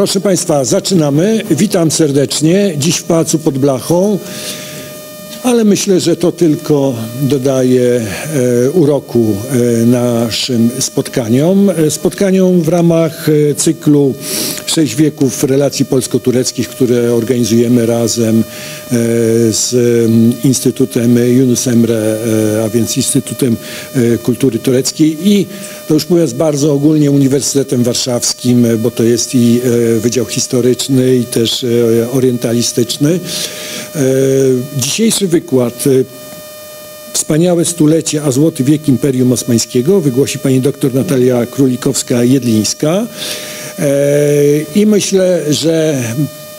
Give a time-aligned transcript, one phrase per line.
[0.00, 1.42] Proszę Państwa, zaczynamy.
[1.50, 2.74] Witam serdecznie.
[2.78, 4.18] Dziś w Pałacu pod Blachą,
[5.42, 8.06] ale myślę, że to tylko dodaje
[8.64, 11.70] e, uroku e, naszym spotkaniom.
[11.70, 14.14] E, spotkaniom w ramach cyklu
[14.66, 18.44] Sześć wieków relacji polsko-tureckich, które organizujemy razem
[19.50, 19.74] z
[20.44, 22.16] Instytutem Yunus Emre,
[22.64, 23.56] a więc Instytutem
[24.22, 25.46] Kultury Tureckiej i
[25.88, 29.60] to już mówiąc bardzo ogólnie Uniwersytetem Warszawskim, bo to jest i
[30.00, 31.66] Wydział Historyczny i też
[32.12, 33.20] Orientalistyczny.
[34.76, 35.90] Dzisiejszy wykład e,
[37.12, 43.06] Wspaniałe stulecie, a złoty wiek Imperium Osmańskiego wygłosi pani dr Natalia Królikowska-Jedlińska.
[43.78, 43.86] E,
[44.74, 46.02] I myślę, że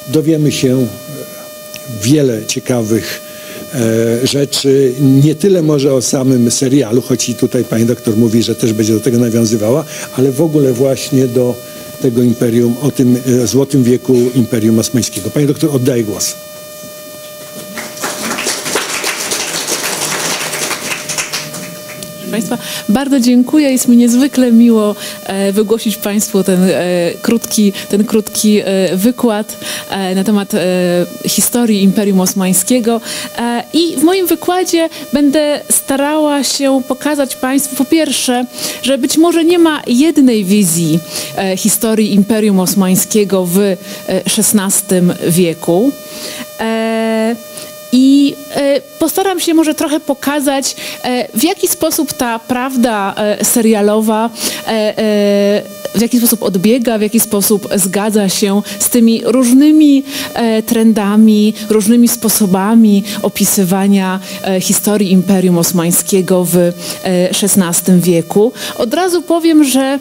[0.07, 0.87] dowiemy się
[2.03, 3.21] wiele ciekawych
[3.73, 8.55] e, rzeczy, nie tyle może o samym serialu, choć i tutaj pani doktor mówi, że
[8.55, 9.85] też będzie do tego nawiązywała,
[10.17, 11.55] ale w ogóle właśnie do
[12.01, 15.29] tego imperium, o tym e, złotym wieku Imperium Osmańskiego.
[15.29, 16.50] Pani doktor, oddaję głos.
[22.57, 23.71] Państwa, bardzo dziękuję.
[23.71, 26.77] Jest mi niezwykle miło e, wygłosić Państwu ten e,
[27.21, 29.57] krótki, ten krótki e, wykład
[30.15, 30.51] na temat
[31.27, 33.01] historii Imperium Osmańskiego.
[33.73, 38.45] I w moim wykładzie będę starała się pokazać Państwu, po pierwsze,
[38.83, 40.99] że być może nie ma jednej wizji
[41.57, 43.59] historii Imperium Osmańskiego w
[44.37, 44.97] XVI
[45.29, 45.91] wieku.
[47.91, 54.29] I e, postaram się może trochę pokazać, e, w jaki sposób ta prawda e, serialowa,
[55.95, 60.03] w jaki sposób odbiega, w jaki sposób zgadza się z tymi różnymi
[60.33, 66.71] e, trendami, różnymi sposobami opisywania e, historii Imperium Osmańskiego w e,
[67.03, 68.51] XVI wieku.
[68.77, 69.99] Od razu powiem, że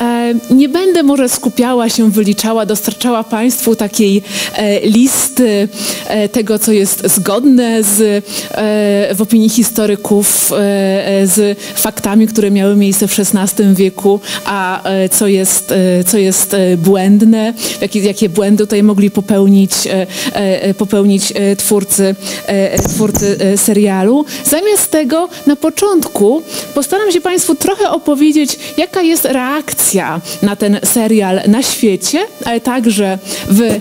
[0.00, 4.22] e, nie będę może skupiała się, wyliczała, dostarczała Państwu takiej
[4.54, 5.68] e, listy
[6.06, 12.50] e, tego, co jest zgodne z, e, w opinii historyków e, e, z faktami, które
[12.50, 18.00] miały miejsce w XVI wieku, a e, co jest, e, co jest e, błędne, jakie,
[18.00, 19.72] jakie błędy tutaj mogli popełnić,
[20.32, 22.14] e, popełnić twórcy,
[22.88, 24.24] twórcy serialu.
[24.44, 26.42] Zamiast tego na początku
[26.74, 33.18] postaram się Państwu trochę opowiedzieć, jaka jest reakcja na ten serial na świecie, ale także
[33.48, 33.80] w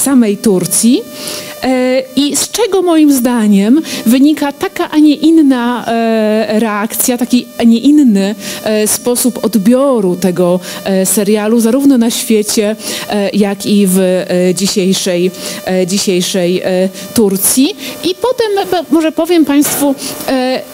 [0.00, 1.02] samej Turcji.
[1.62, 7.62] E, I z czego moim zdaniem wynika taka, a nie inna e, reakcja, taki, a
[7.62, 10.60] nie inny e, sposób odbioru tego
[11.04, 12.76] serialu, zarówno na świecie,
[13.32, 14.24] jak i w
[14.54, 15.30] dzisiejszej,
[15.86, 16.62] dzisiejszej
[17.14, 17.76] Turcji.
[18.04, 19.94] I potem może powiem Państwu,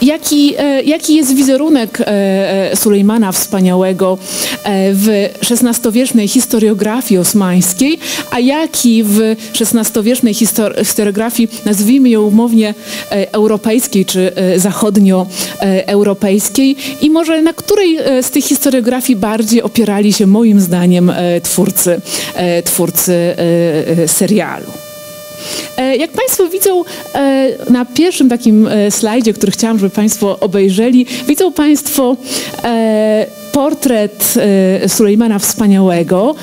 [0.02, 1.98] jaki, jaki jest wizerunek
[2.74, 4.18] Sulejmana Wspaniałego
[4.92, 7.98] w XVI-wiecznej historiografii osmańskiej,
[8.30, 12.74] a jaki w XVI-wiecznej histor- historiografii, nazwijmy ją umownie
[13.10, 20.12] e, europejskiej czy e, zachodnioeuropejskiej i może na której e, z tych historiografii bardziej opierali
[20.12, 21.12] się moim zdaniem
[21.42, 22.00] twórcy,
[22.64, 23.36] twórcy
[24.06, 24.66] serialu.
[25.98, 26.84] Jak Państwo widzą
[27.70, 32.16] na pierwszym takim slajdzie, który chciałam, żeby Państwo obejrzeli, widzą Państwo
[33.52, 34.34] portret
[34.88, 36.34] Sulejmana Wspaniałego,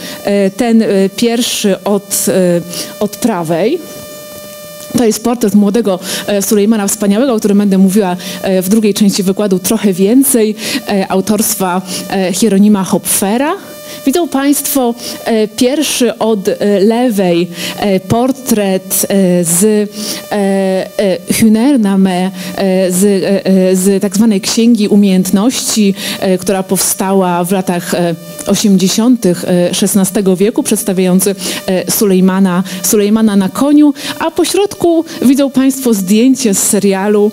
[0.57, 0.83] ten
[1.15, 2.25] pierwszy od,
[2.99, 3.79] od prawej.
[5.01, 9.23] To jest portret młodego e, Sulejmana Wspaniałego, o którym będę mówiła e, w drugiej części
[9.23, 10.55] wykładu trochę więcej,
[10.87, 11.81] e, autorstwa
[12.33, 13.53] Hieronima Hopfera.
[14.05, 17.47] Widzą Państwo e, pierwszy od e, lewej
[17.77, 19.07] e, portret
[19.41, 19.89] z
[21.31, 22.31] Hünername,
[22.89, 22.99] z,
[23.77, 25.93] z tak zwanej Księgi Umiejętności,
[26.39, 28.15] która powstała w latach e,
[28.47, 29.25] 80.
[29.25, 29.33] e,
[29.69, 31.35] XVI wieku, przedstawiający
[31.89, 37.31] Sulejmana, Sulejmana na koniu, a po środku widzą Państwo zdjęcie z serialu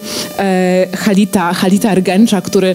[0.96, 2.74] Halita, Halita Ergencza, który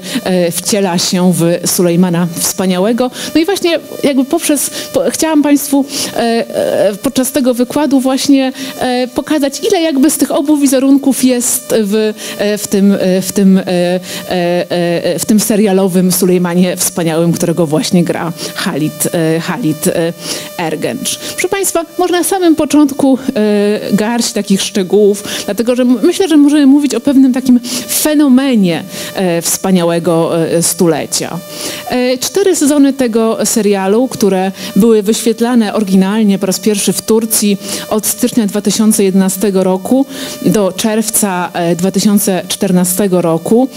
[0.52, 3.12] wciela się w Sulejmana Wspaniałego.
[3.36, 3.73] No i właśnie
[4.04, 5.86] jakby poprzez, po, chciałam Państwu
[6.16, 11.74] e, e, podczas tego wykładu właśnie e, pokazać, ile jakby z tych obu wizerunków jest
[11.84, 13.64] w, e, w, tym, e, w, tym, e,
[15.20, 19.10] w tym serialowym Sulejmanie Wspaniałym, którego właśnie gra Halit,
[19.42, 19.90] Halit
[20.58, 21.16] Ergenc.
[21.16, 23.18] Proszę Państwa, może na samym początku
[23.94, 27.60] garść takich szczegółów, dlatego że myślę, że możemy mówić o pewnym takim
[27.90, 28.84] fenomenie
[29.42, 30.32] wspaniałego
[30.62, 31.38] stulecia.
[32.20, 37.58] Cztery sezony tego serialu serialu, które były wyświetlane oryginalnie po raz pierwszy w Turcji
[37.90, 40.06] od stycznia 2011 roku
[40.46, 43.68] do czerwca 2014 roku,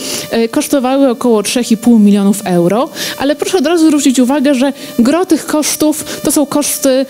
[0.50, 2.88] kosztowały około 3,5 milionów euro,
[3.18, 7.06] ale proszę od razu zwrócić uwagę, że gro tych kosztów to są koszty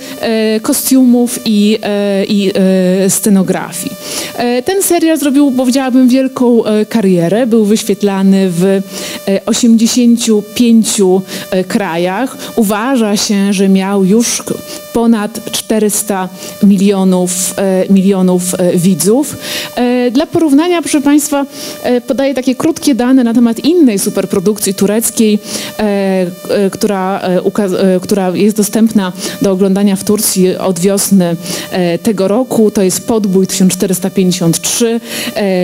[0.63, 1.79] kostiumów i,
[2.29, 2.53] i
[3.09, 3.97] scenografii.
[4.65, 7.47] Ten serial zrobił, powiedziałabym, wielką karierę.
[7.47, 8.83] Był wyświetlany w
[9.47, 10.89] 85
[11.69, 12.37] krajach.
[12.67, 14.43] Uważa się, że miał już
[14.93, 16.29] ponad 400
[16.63, 17.55] milionów,
[17.91, 18.43] milionów
[18.75, 19.37] widzów.
[20.13, 21.47] Dla porównania, proszę Państwa,
[22.07, 25.39] podaję takie krótkie dane na temat innej superprodukcji tureckiej,
[26.73, 27.23] która,
[28.03, 31.37] która jest dostępna do oglądania w Turcji od wiosny
[32.03, 32.71] tego roku.
[32.71, 35.01] To jest Podbój 1453,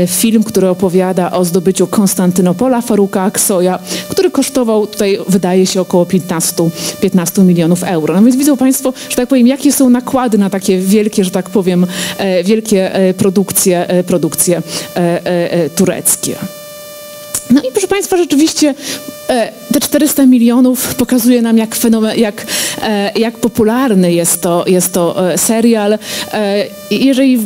[0.07, 3.79] film, który opowiada o zdobyciu Konstantynopola Faruka Aksoja,
[4.09, 6.55] który kosztował tutaj, wydaje się, około 15,
[7.01, 8.15] 15 milionów euro.
[8.15, 11.51] No więc widzą Państwo, że tak powiem, jakie są nakłady na takie wielkie, że tak
[11.51, 11.87] powiem,
[12.45, 14.63] wielkie produkcje, produkcje
[15.77, 16.37] tureckie.
[17.53, 18.75] No i proszę Państwa, rzeczywiście
[19.73, 22.47] te 400 milionów pokazuje nam, jak, fenomen, jak,
[23.17, 25.99] jak popularny jest to, jest to serial.
[26.91, 27.39] Jeżeli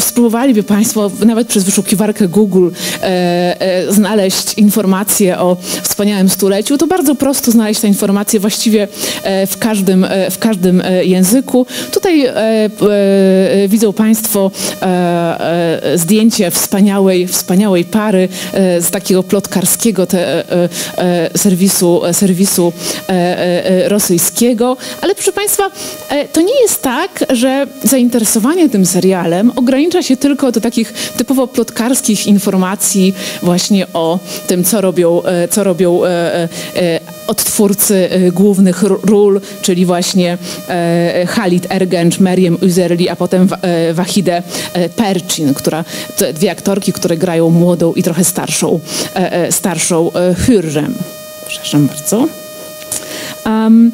[0.00, 2.68] spróbowaliby Państwo nawet przez wyszukiwarkę Google
[3.88, 8.88] znaleźć informacje o wspaniałym stuleciu, to bardzo prosto znaleźć te informacje właściwie
[9.46, 11.66] w każdym, w każdym języku.
[11.92, 12.26] Tutaj
[13.68, 14.50] widzą Państwo
[15.94, 18.28] zdjęcie wspaniałej, wspaniałej pary
[18.80, 20.44] z takiego plotkarskiego te,
[21.36, 22.72] serwisu, serwisu
[23.86, 24.76] rosyjskiego.
[25.00, 25.70] Ale proszę Państwa,
[26.32, 32.26] to nie jest tak, że zainteresowanie tym serialem ogranicza się tylko do takich typowo plotkarskich
[32.26, 36.00] informacji właśnie o tym, co robią, co robią
[37.26, 40.38] odtwórcy głównych ról, czyli właśnie
[41.28, 43.48] Halit Ergenc, Meriem Üzerli, a potem
[43.92, 44.42] Wahide
[44.96, 45.84] Percin, która,
[46.34, 48.80] dwie aktorki, które grają młodą i trochę starszą,
[49.50, 50.10] starszą
[50.46, 50.92] Hürrem.
[51.46, 52.26] Przepraszam bardzo.
[53.46, 53.92] Um,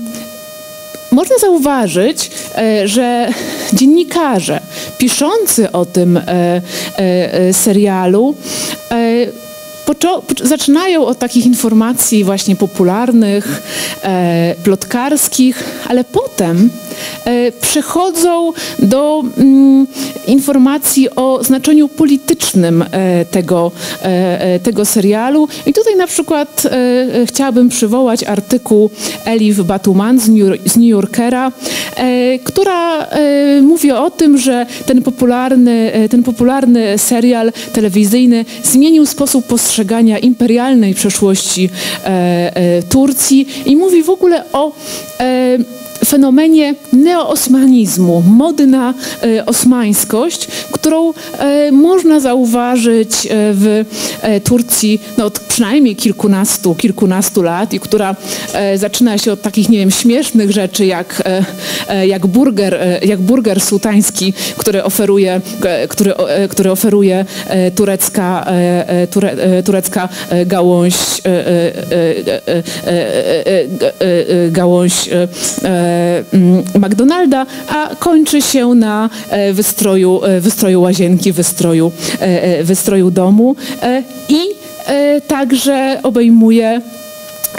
[1.12, 2.30] można zauważyć,
[2.84, 3.28] że
[3.72, 4.60] dziennikarze
[4.98, 6.20] piszący o tym
[7.52, 8.34] serialu
[10.44, 13.62] zaczynają od takich informacji właśnie popularnych,
[14.02, 16.88] e, plotkarskich, ale potem e,
[17.60, 19.86] przechodzą do mm,
[20.26, 23.72] informacji o znaczeniu politycznym e, tego,
[24.62, 25.48] tego serialu.
[25.66, 26.62] I tutaj na przykład
[27.26, 28.90] chciałabym przywołać artykuł
[29.24, 30.28] Elif Batuman z
[30.76, 31.52] New, Yorkera,
[32.44, 33.06] która
[33.62, 41.70] mówi o tym, że ten popularny, ten popularny serial telewizyjny zmienił sposób postrzegania imperialnej przeszłości
[42.04, 44.72] e, e, Turcji i mówi w ogóle o
[45.20, 45.58] e,
[46.06, 53.84] fenomenie neoosmanizmu, mody na e, osmańskość, którą e, można zauważyć e, w
[54.44, 58.16] Turcji no, od przynajmniej kilkunastu, kilkunastu lat i która
[58.76, 61.22] zaczyna się od takich, nie wiem, śmiesznych rzeczy jak,
[62.06, 65.40] jak, burger, jak burger sułtański, który oferuje,
[65.88, 66.14] który,
[66.48, 67.24] który oferuje
[67.74, 68.46] turecka,
[69.10, 70.08] ture, turecka
[70.46, 70.94] gałąź
[74.50, 75.08] gałąź
[75.62, 75.88] Mm,
[76.75, 83.56] McDonalda, a kończy się na e, wystroju, e, wystroju łazienki, wystroju, e, wystroju domu
[84.29, 84.39] i
[85.27, 86.81] także obejmuje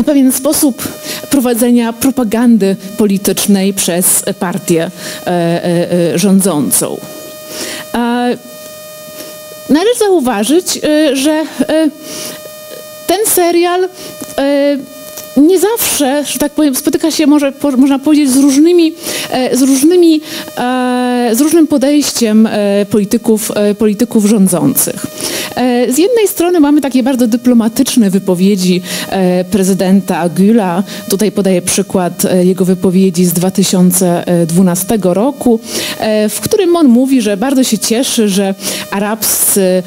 [0.05, 0.87] pewien sposób
[1.29, 4.91] prowadzenia propagandy politycznej przez partię
[6.15, 6.97] rządzącą.
[9.69, 10.79] Należy zauważyć,
[11.13, 11.43] że
[13.07, 13.89] ten serial
[15.37, 18.93] nie zawsze, że tak powiem, spotyka się, może, można powiedzieć, z różnymi,
[19.31, 20.21] e, z różnymi,
[20.57, 25.05] e, z różnym podejściem e, polityków, polityków rządzących.
[25.89, 28.81] Z jednej strony mamy takie bardzo dyplomatyczne wypowiedzi
[29.51, 30.83] prezydenta Güla.
[31.09, 35.59] Tutaj podaję przykład jego wypowiedzi z 2012 roku,
[36.29, 38.55] w którym on mówi, że bardzo się cieszy, że
[38.91, 39.83] arabscy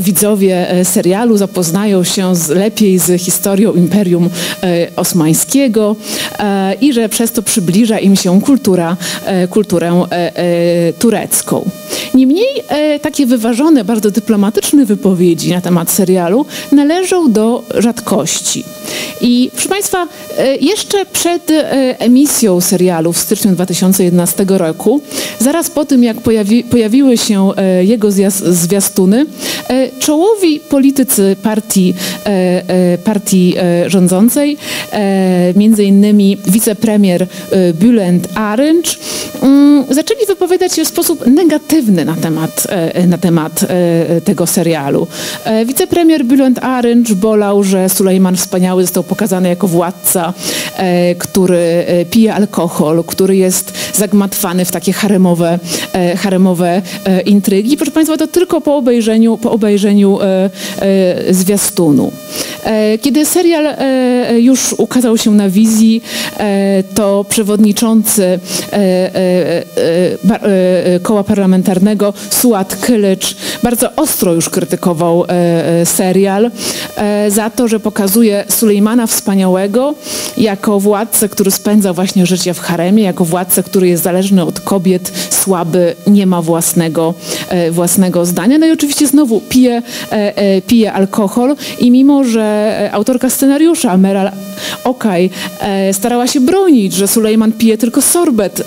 [0.00, 4.30] widzowie serialu zapoznają się z, lepiej z historią Imperium
[4.62, 5.96] e, Osmańskiego
[6.38, 9.76] e, i że przez to przybliża im się kultura, e, kulturę
[10.98, 11.70] turecką.
[12.14, 12.46] Niemniej
[13.02, 18.64] takie wyważone bardzo dyplomatyczne wypowiedzi na temat serialu należą do rzadkości.
[19.20, 20.08] I proszę Państwa,
[20.60, 21.52] jeszcze przed
[21.98, 25.00] emisją serialu w styczniu 2011 roku,
[25.38, 28.08] zaraz po tym jak pojawi, pojawiły się jego
[28.50, 29.26] zwiastuny,
[29.98, 31.94] czołowi politycy partii,
[33.04, 33.45] partii
[33.86, 34.56] rządzącej,
[35.56, 37.26] między innymi wicepremier
[37.80, 38.98] Bülent Aręcz,
[39.42, 42.66] mm, zaczęli wypowiadać się w sposób negatywny na temat,
[43.06, 43.66] na temat
[44.24, 45.06] tego serialu.
[45.66, 50.32] Wicepremier Bülent Aręcz bolał, że Sulejman Wspaniały został pokazany jako władca,
[50.76, 55.58] e, który e, pije alkohol, który jest zagmatwany w takie haremowe,
[55.92, 56.82] e, haremowe
[57.24, 57.76] intrygi.
[57.76, 60.18] Proszę Państwa, to tylko po obejrzeniu, po obejrzeniu
[61.30, 62.12] zwiastunu.
[63.00, 63.76] Kiedy serial
[64.38, 66.02] już ukazał się na wizji,
[66.94, 68.38] to przewodniczący
[71.02, 75.24] koła parlamentarnego Suat Kylicz bardzo ostro już krytykował
[75.84, 76.50] serial
[77.28, 79.94] za to, że pokazuje Sulejmana Wspaniałego
[80.36, 85.12] jako władcę, który spędza właśnie życie w haremie, jako władcę, który jest zależny od kobiet,
[85.30, 87.14] słaby, nie ma własnego,
[87.48, 88.58] e, własnego zdania.
[88.58, 94.30] No i oczywiście znowu pije, e, e, pije alkohol i mimo, że autorka scenariusza Meral
[94.84, 95.30] Okaj
[95.92, 98.62] starała się bronić, że Sulejman pije tylko sorbet,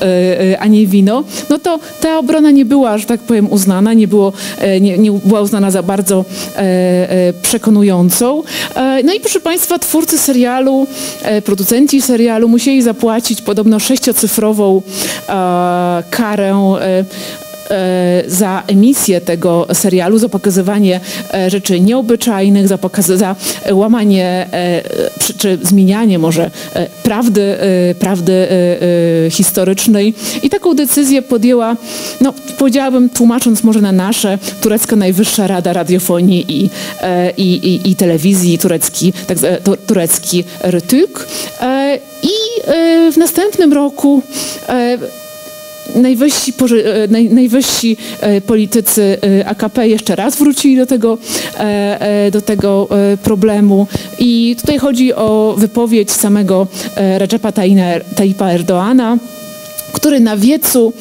[0.60, 4.34] a nie wino, no to ta obrona nie była, że tak powiem, uznana, nie, było,
[4.82, 6.26] nie, nie była uznana za bardzo
[7.42, 8.44] przekonującą.
[9.04, 10.88] No i proszę Państwa, twórcy serialu,
[11.24, 14.82] e, producenci serialu musieli zapłacić podobno sześciocyfrową
[15.30, 17.06] e, karę e, E,
[18.28, 21.00] za emisję tego serialu, za pokazywanie
[21.34, 23.36] e, rzeczy nieobyczajnych, za, za
[23.72, 24.84] łamanie e,
[25.38, 26.52] czy zmienianie może
[27.04, 27.58] prawdy,
[28.00, 28.48] prawdy
[29.32, 30.14] historycznej.
[30.44, 31.76] I taką decyzję podjęła,
[32.22, 36.70] no powiedziałabym, tłumacząc może na nasze, turecka Najwyższa Rada Radiofonii i,
[37.38, 39.38] i, i, i Telewizji, turecki, tak,
[39.88, 41.28] turecki RTÜK.
[42.24, 42.62] I
[43.12, 44.22] w następnym roku
[45.96, 51.18] najwyżsi, e, naj, najwyżsi e, politycy e, AKP jeszcze raz wrócili do tego,
[52.32, 52.88] do tego
[53.24, 53.88] problemu.
[54.20, 57.52] I tutaj chodzi o wypowiedź samego Recepa
[58.16, 59.18] Tayyipa Erdoana,
[59.94, 60.94] który na wiecu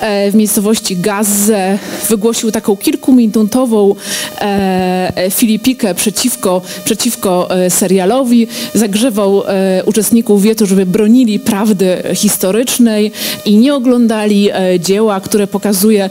[0.00, 3.94] e, w miejscowości Gazze wygłosił taką kilkuminutową
[4.40, 9.42] e, filipikę przeciwko, przeciwko e, serialowi, zagrzewał
[9.86, 13.12] uczestników wiecu, żeby bronili prawdy historycznej
[13.44, 14.50] i nie oglądali
[14.80, 16.10] dzieła, które pokazuje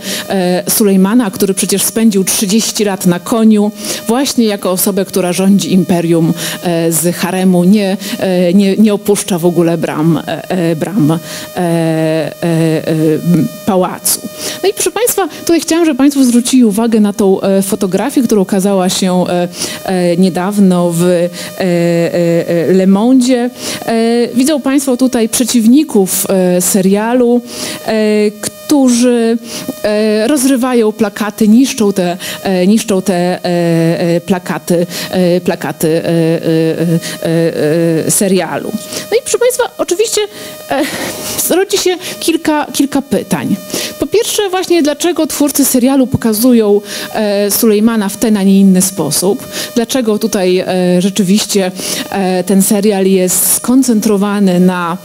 [0.69, 3.71] Sulejmana, który przecież spędził 30 lat na koniu,
[4.07, 6.33] właśnie jako osobę, która rządzi imperium
[6.89, 7.97] z haremu, nie,
[8.53, 10.21] nie, nie opuszcza w ogóle bram,
[10.75, 11.19] bram
[11.55, 12.24] E, e,
[13.65, 14.19] pałacu.
[14.63, 18.41] No i proszę Państwa, tutaj chciałam, żeby Państwo zwrócili uwagę na tą e, fotografię, która
[18.41, 19.25] ukazała się
[20.17, 21.29] niedawno w
[22.73, 23.49] Le Monde.
[24.35, 26.27] Widzą Państwo tutaj przeciwników
[26.59, 27.41] serialu,
[29.83, 34.87] e, rozrywają plakaty, niszczą te, e, niszczą te e, plakaty,
[35.45, 36.01] plakaty
[38.09, 38.71] serialu.
[39.11, 40.21] No i proszę Państwa, oczywiście
[41.49, 43.55] rodzi się kilka, kilka pytań.
[43.99, 46.81] Po pierwsze właśnie, dlaczego twórcy serialu pokazują
[47.49, 49.47] Sulejmana w ten, a nie inny sposób?
[49.75, 50.63] Dlaczego tutaj
[50.99, 51.71] rzeczywiście
[52.45, 54.97] ten serial jest skoncentrowany na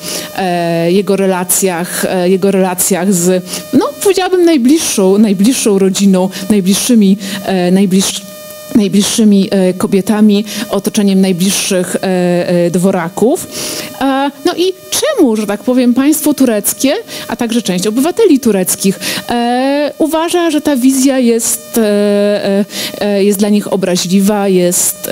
[0.89, 8.31] jego relacjach, jego relacjach z no powiedziałabym najbliższą, najbliższą rodziną, najbliższymi, e, najbliższymi
[8.75, 11.99] najbliższymi e, kobietami, otoczeniem najbliższych e,
[12.49, 13.47] e, dworaków.
[14.45, 16.95] No i czemu, że tak powiem, państwo tureckie,
[17.29, 18.99] a także część obywateli tureckich
[19.99, 21.81] uważa, że ta wizja jest,
[23.19, 25.11] jest dla nich obraźliwa, jest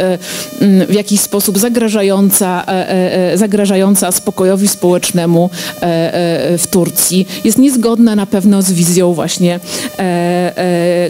[0.88, 2.64] w jakiś sposób zagrażająca,
[3.34, 5.50] zagrażająca spokojowi społecznemu
[6.58, 7.26] w Turcji.
[7.44, 9.60] Jest niezgodna na pewno z wizją właśnie,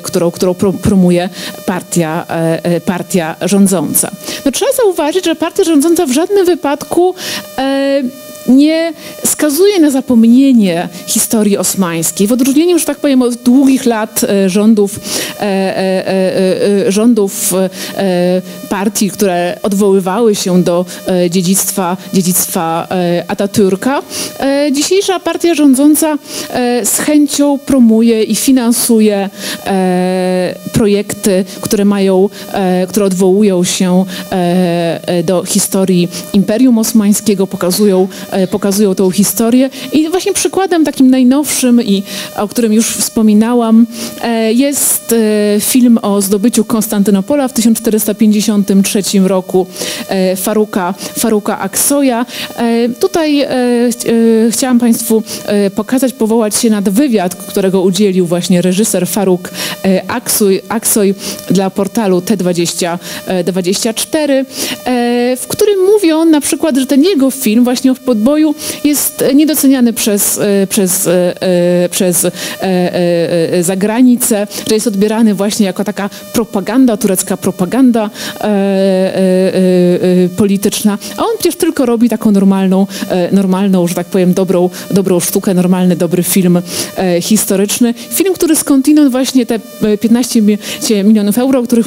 [0.02, 1.28] którą, którą promuje
[1.66, 4.10] partia E, e, partia rządząca.
[4.44, 7.14] No, trzeba zauważyć, że partia rządząca w żadnym wypadku
[7.58, 8.02] e,
[8.46, 8.92] nie
[9.24, 12.26] skazuje na zapomnienie historii osmańskiej.
[12.26, 15.00] W odróżnieniu, że tak powiem, od długich lat e, rządów,
[15.40, 15.42] e,
[16.86, 17.54] e, rządów
[18.68, 20.84] partii, które odwoływały się do
[21.30, 22.88] dziedzictwa, dziedzictwa
[23.28, 24.02] Atatürka,
[24.72, 26.18] dzisiejsza partia rządząca
[26.84, 29.30] z chęcią promuje i finansuje
[30.72, 32.28] projekty, które mają,
[32.88, 34.04] które odwołują się
[35.24, 38.08] do historii Imperium Osmańskiego, pokazują
[38.50, 39.70] pokazują tą historię.
[39.92, 42.02] I właśnie przykładem takim najnowszym i
[42.36, 43.86] o którym już wspominałam
[44.54, 45.14] jest
[45.60, 49.66] film o zdobyciu Konstantynopola w 1453 roku
[50.36, 52.26] Faruka, Faruka Aksoja.
[53.00, 53.46] Tutaj
[54.50, 55.22] chciałam Państwu
[55.74, 59.50] pokazać, powołać się na wywiad, którego udzielił właśnie reżyser Faruk
[60.08, 61.14] Aksuj, Aksoj
[61.50, 64.44] dla portalu T24,
[65.36, 69.92] w którym mówi on na przykład, że ten jego film właśnie o podboju jest niedoceniany
[69.92, 71.08] przez, przez,
[71.90, 72.26] przez
[73.60, 78.10] zagranicę, że jest odbierany właśnie jako taka propaganda, turecka propaganda
[80.36, 82.86] polityczna, a on przecież tylko robi taką normalną,
[83.32, 86.62] normalną, że tak powiem, dobrą, dobrą sztukę, normalny, dobry film
[87.20, 87.94] historyczny.
[88.10, 89.58] Film, który skądinąd właśnie te
[90.00, 90.42] 15
[91.04, 91.86] milionów euro, o których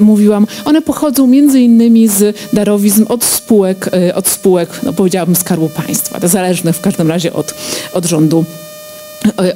[0.00, 6.28] mówiłam, one pochodzą między innymi z darowizm od spółek, od spółek, no powiedziałabym, Skarbu Państwa,
[6.28, 7.54] zależnych w każdym razie od,
[7.92, 8.44] od rządu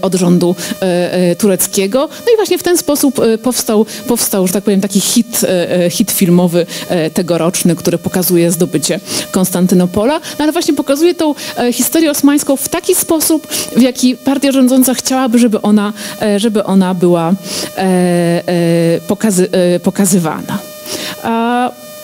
[0.02, 0.56] od rządu
[1.38, 2.08] tureckiego.
[2.26, 5.40] No i właśnie w ten sposób powstał, powstał, że tak powiem, taki hit,
[5.90, 6.66] hit filmowy
[7.14, 11.34] tegoroczny, który pokazuje zdobycie Konstantynopola, no ale właśnie pokazuje tą
[11.72, 13.46] historię osmańską w taki sposób,
[13.76, 15.92] w jaki partia rządząca chciałaby, żeby ona,
[16.36, 17.32] żeby ona była
[19.06, 19.48] pokazy,
[19.82, 20.58] pokazywana.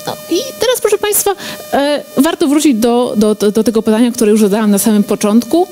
[0.07, 1.31] No i teraz, proszę Państwa,
[1.73, 5.67] e, warto wrócić do, do, do, tego pytania, które już zadałam na samym początku.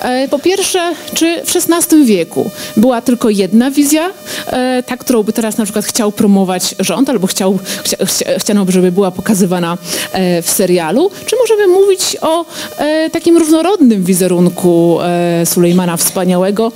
[0.00, 4.10] E, po pierwsze, czy w XVI wieku była tylko jedna wizja,
[4.46, 7.96] e, ta, którą by teraz na przykład chciał promować rząd, albo chciał, chcia,
[8.38, 9.78] chciano by, żeby była pokazywana
[10.12, 11.10] e, w serialu?
[11.26, 12.44] Czy możemy mówić o
[12.78, 16.72] e, takim różnorodnym wizerunku e, Sulejmana Wspaniałego,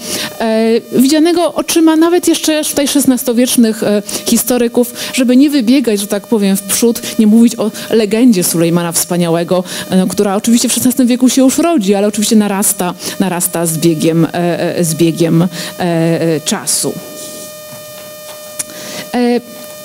[0.93, 3.83] widzianego oczyma nawet jeszcze tutaj XVI-wiecznych
[4.27, 9.64] historyków, żeby nie wybiegać, że tak powiem, w przód nie mówić o legendzie Sulejmana Wspaniałego,
[9.90, 14.25] no, która oczywiście w XVI wieku się już rodzi, ale oczywiście narasta, narasta z biegiem,
[14.25, 16.93] e, e, z biegiem e, czasu.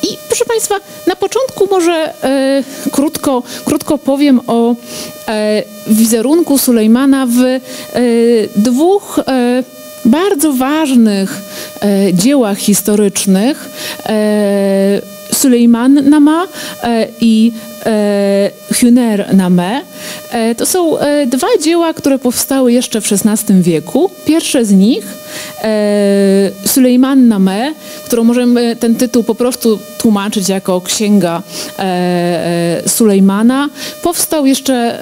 [0.03, 0.75] I proszę Państwa,
[1.07, 4.75] na początku może e, krótko, krótko powiem o
[5.27, 7.59] e, wizerunku Sulejmana w e,
[8.55, 9.19] dwóch
[10.05, 11.41] bardzo ważnych
[12.13, 13.69] dziełach historycznych.
[15.43, 16.47] Sulejman Nama
[16.83, 17.51] e, i
[17.85, 19.81] e, Huner Name.
[20.31, 20.95] E, to są
[21.27, 24.09] dwa dzieła, które powstały jeszcze w XVI wieku.
[24.25, 25.05] Pierwsze z nich,
[26.65, 27.73] Sulejman Name,
[28.05, 31.41] którą możemy ten tytuł po prostu tłumaczyć jako Księga
[32.87, 33.69] Sulejmana,
[34.01, 34.99] powstał jeszcze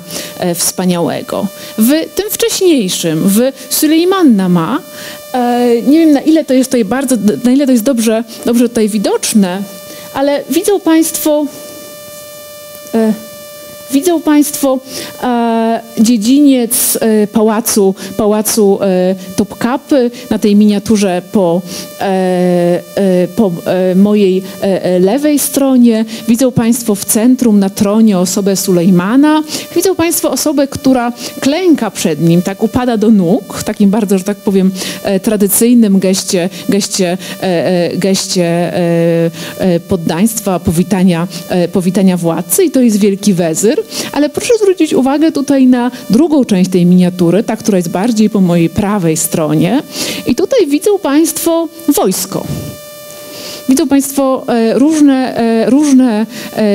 [0.55, 1.47] Wspaniałego.
[1.77, 3.39] W tym wcześniejszym, w
[3.69, 4.79] Sulejmannama,
[5.33, 8.69] e, nie wiem na ile to jest tutaj bardzo, na ile to jest dobrze, dobrze
[8.69, 9.61] tutaj widoczne,
[10.13, 11.45] ale widzą Państwo
[12.93, 13.13] e,
[13.91, 14.80] Widzą Państwo
[15.23, 21.62] e, dziedziniec e, pałacu, pałacu e, Topkapy na tej miniaturze po,
[21.99, 24.43] e, e, po e, mojej
[24.99, 26.06] lewej stronie.
[26.28, 29.43] Widzą Państwo w centrum na tronie osobę Sulejmana.
[29.75, 34.23] Widzą Państwo osobę, która klęka przed nim, tak upada do nóg, w takim bardzo, że
[34.23, 34.71] tak powiem,
[35.21, 37.17] tradycyjnym geście, geście,
[37.95, 38.73] geście
[39.88, 41.28] poddaństwa, powitania,
[41.73, 43.78] powitania władcy i to jest wielki wezyr
[44.11, 48.41] ale proszę zwrócić uwagę tutaj na drugą część tej miniatury, ta, która jest bardziej po
[48.41, 49.83] mojej prawej stronie.
[50.27, 52.45] I tutaj widzą Państwo wojsko.
[53.69, 55.35] widzą Państwo różne,
[55.67, 56.25] różne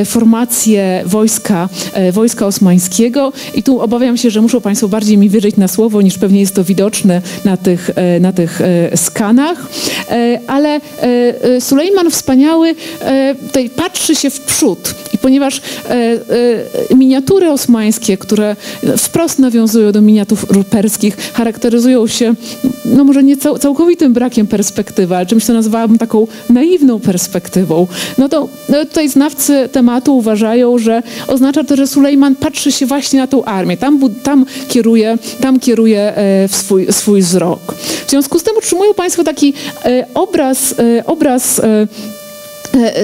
[0.04, 1.68] formacje wojska,
[2.12, 6.18] wojska osmańskiego i tu obawiam się, że muszą Państwo bardziej mi wierzyć na słowo, niż
[6.18, 7.90] pewnie jest to widoczne na tych,
[8.20, 8.60] na tych
[8.96, 9.66] skanach.
[10.46, 10.80] Ale
[11.60, 12.74] Sulejman Wspaniały
[13.46, 15.60] tutaj patrzy się w przód ponieważ
[16.94, 18.56] miniatury osmańskie, które
[18.98, 20.38] wprost nawiązują do miniatur
[20.70, 22.34] perskich, charakteryzują się,
[22.84, 27.86] no może nie całkowitym brakiem perspektywy, ale czymś, co nazwałabym taką naiwną perspektywą,
[28.18, 33.20] no to no tutaj znawcy tematu uważają, że oznacza to, że Sulejman patrzy się właśnie
[33.20, 37.74] na tą armię, tam, tam kieruje, tam kieruje e, swój, swój wzrok.
[38.06, 41.60] W związku z tym otrzymują Państwo taki e, obraz, e, obraz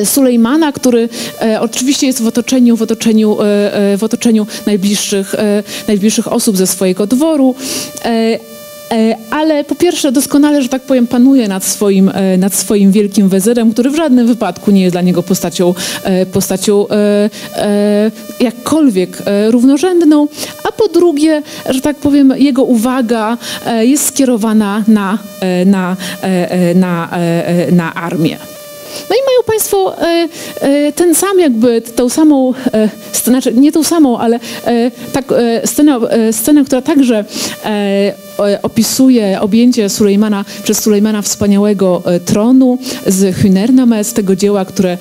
[0.04, 1.08] Sulejmana, który
[1.42, 6.66] e, oczywiście jest w otoczeniu, w otoczeniu, e, w otoczeniu najbliższych, e, najbliższych osób ze
[6.66, 7.54] swojego dworu.
[9.30, 13.90] Ale po pierwsze doskonale, że tak powiem, panuje nad swoim, nad swoim wielkim wezyrem, który
[13.90, 15.74] w żadnym wypadku nie jest dla niego postacią,
[16.32, 16.86] postacią
[18.40, 20.28] jakkolwiek równorzędną,
[20.64, 23.38] a po drugie, że tak powiem, jego uwaga
[23.80, 25.18] jest skierowana na,
[25.66, 25.96] na,
[26.74, 27.10] na,
[27.72, 28.59] na armię.
[29.10, 30.28] No i mają Państwo e,
[30.60, 32.88] e, ten sam jakby, tą samą, e,
[33.24, 34.40] znaczy nie tą samą, ale
[35.12, 35.24] tak,
[35.64, 35.98] scenę,
[36.32, 37.24] scenę, która także
[38.62, 44.98] opisuje objęcie Sulejmana przez Sulejmana wspaniałego tronu z Hünernames, tego dzieła, które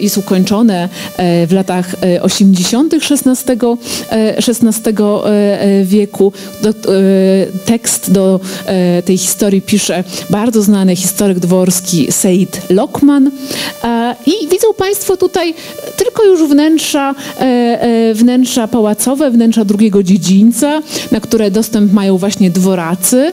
[0.00, 2.94] jest ukończone w latach 80.
[2.94, 3.56] XVI,
[4.48, 4.94] XVI
[5.84, 6.32] wieku.
[7.64, 8.40] Tekst do
[9.04, 13.30] tej historii pisze bardzo znany historyk dworski Seid Lokman.
[13.84, 15.54] E, I widzą Państwo tutaj
[15.96, 22.50] tylko już wnętrza, e, e, wnętrza pałacowe, wnętrza drugiego dziedzińca, na które dostęp mają właśnie
[22.60, 23.32] dworacy.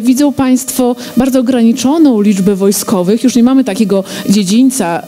[0.00, 3.24] Widzą Państwo bardzo ograniczoną liczbę wojskowych.
[3.24, 5.02] Już nie mamy takiego dziedzińca,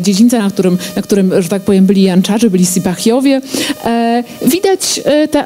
[0.00, 3.40] dziedzińca na, którym, na którym, że tak powiem, byli Janczarzy, byli Sipachiowie.
[4.46, 5.00] Widać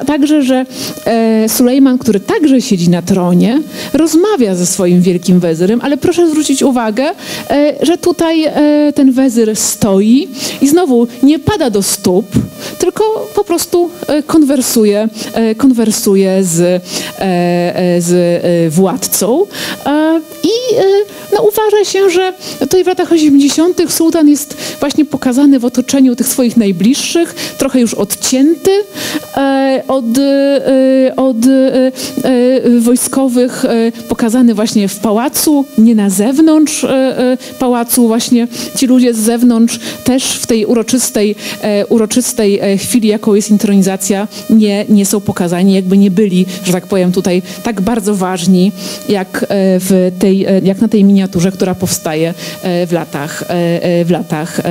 [0.05, 0.65] także, że
[1.47, 3.61] Sulejman, który także siedzi na tronie,
[3.93, 7.05] rozmawia ze swoim wielkim wezyrem, ale proszę zwrócić uwagę,
[7.81, 10.27] że tutaj e, ten wezyr stoi
[10.61, 12.25] i znowu nie pada do stóp,
[12.79, 16.83] tylko po prostu e, konwersuje, e, konwersuje z,
[17.99, 19.45] z władcą.
[20.43, 20.75] I
[21.33, 23.81] no, uważa się, że tutaj w latach 80.
[23.89, 28.71] sułtan jest właśnie pokazany w otoczeniu tych swoich najbliższych, trochę już odcięty
[29.87, 30.05] od,
[31.15, 31.37] od
[32.79, 33.65] wojskowych,
[34.09, 36.85] pokazany właśnie w pałacu, nie na zewnątrz
[37.59, 43.33] pałacu właśnie ci ludzie z zewnątrz też w tej uroczystej, e, uroczystej e, chwili, jaką
[43.33, 48.15] jest intronizacja, nie, nie są pokazani, jakby nie byli, że tak powiem, tutaj tak bardzo
[48.15, 48.71] ważni,
[49.09, 49.45] jak, e,
[49.79, 52.33] w tej, jak na tej miniaturze, która powstaje
[52.63, 53.43] w latach,
[54.05, 54.61] w latach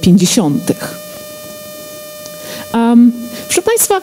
[0.00, 0.72] 50.
[2.74, 3.12] Um,
[3.48, 4.00] proszę Państwa,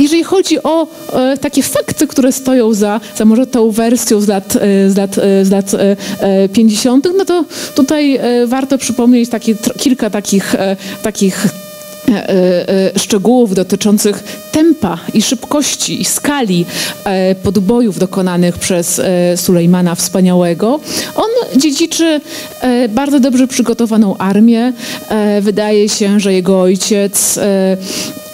[0.00, 4.56] jeżeli chodzi o e, takie fakty, które stoją za, za może tą wersją z lat,
[4.56, 5.74] e, z lat, e, z lat
[6.20, 7.44] e, 50., no to
[7.74, 11.46] tutaj e, warto przypomnieć takie, kilka takich, e, takich
[12.96, 16.66] szczegółów dotyczących tempa i szybkości i skali
[17.42, 19.00] podbojów dokonanych przez
[19.36, 20.80] Sulejmana Wspaniałego.
[21.16, 22.20] On dziedziczy
[22.88, 24.72] bardzo dobrze przygotowaną armię.
[25.40, 27.38] Wydaje się, że jego ojciec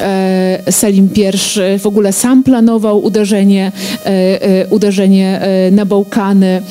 [0.00, 3.72] E, Selim I w ogóle sam planował uderzenie,
[4.06, 4.08] e,
[4.42, 5.40] e, uderzenie
[5.72, 6.62] na Bałkany.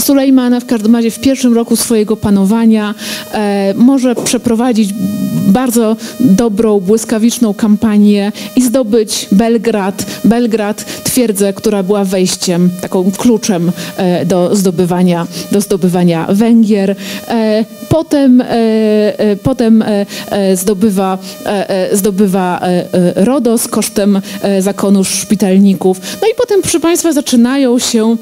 [0.00, 2.94] Sulejman w każdym razie w pierwszym roku swojego panowania
[3.74, 4.94] może przeprowadzić
[5.48, 10.06] bardzo dobrą, błyskawiczną kampanię i zdobyć Belgrad.
[10.24, 13.72] Belgrad, twierdzę, która była wejściem, taką kluczem
[14.26, 16.96] do zdobywania, do zdobywania Węgier.
[17.88, 18.42] Potem,
[19.42, 19.84] potem
[20.54, 21.18] zdobywa,
[21.92, 26.00] zdobywa zdobywa e, e, RODOS kosztem e, zakonu szpitalników.
[26.22, 28.16] No i potem, proszę Państwa, zaczynają się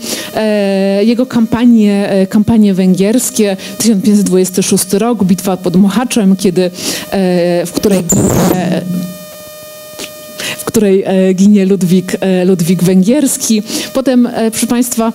[1.01, 3.57] jego kampanie, kampanie węgierskie.
[3.79, 6.71] 1526 rok, bitwa pod Mohaczem, kiedy,
[7.67, 8.03] w której
[10.77, 13.63] której e, ginie Ludwik, e, Ludwik Węgierski.
[13.95, 15.13] Potem, e, proszę Państwa,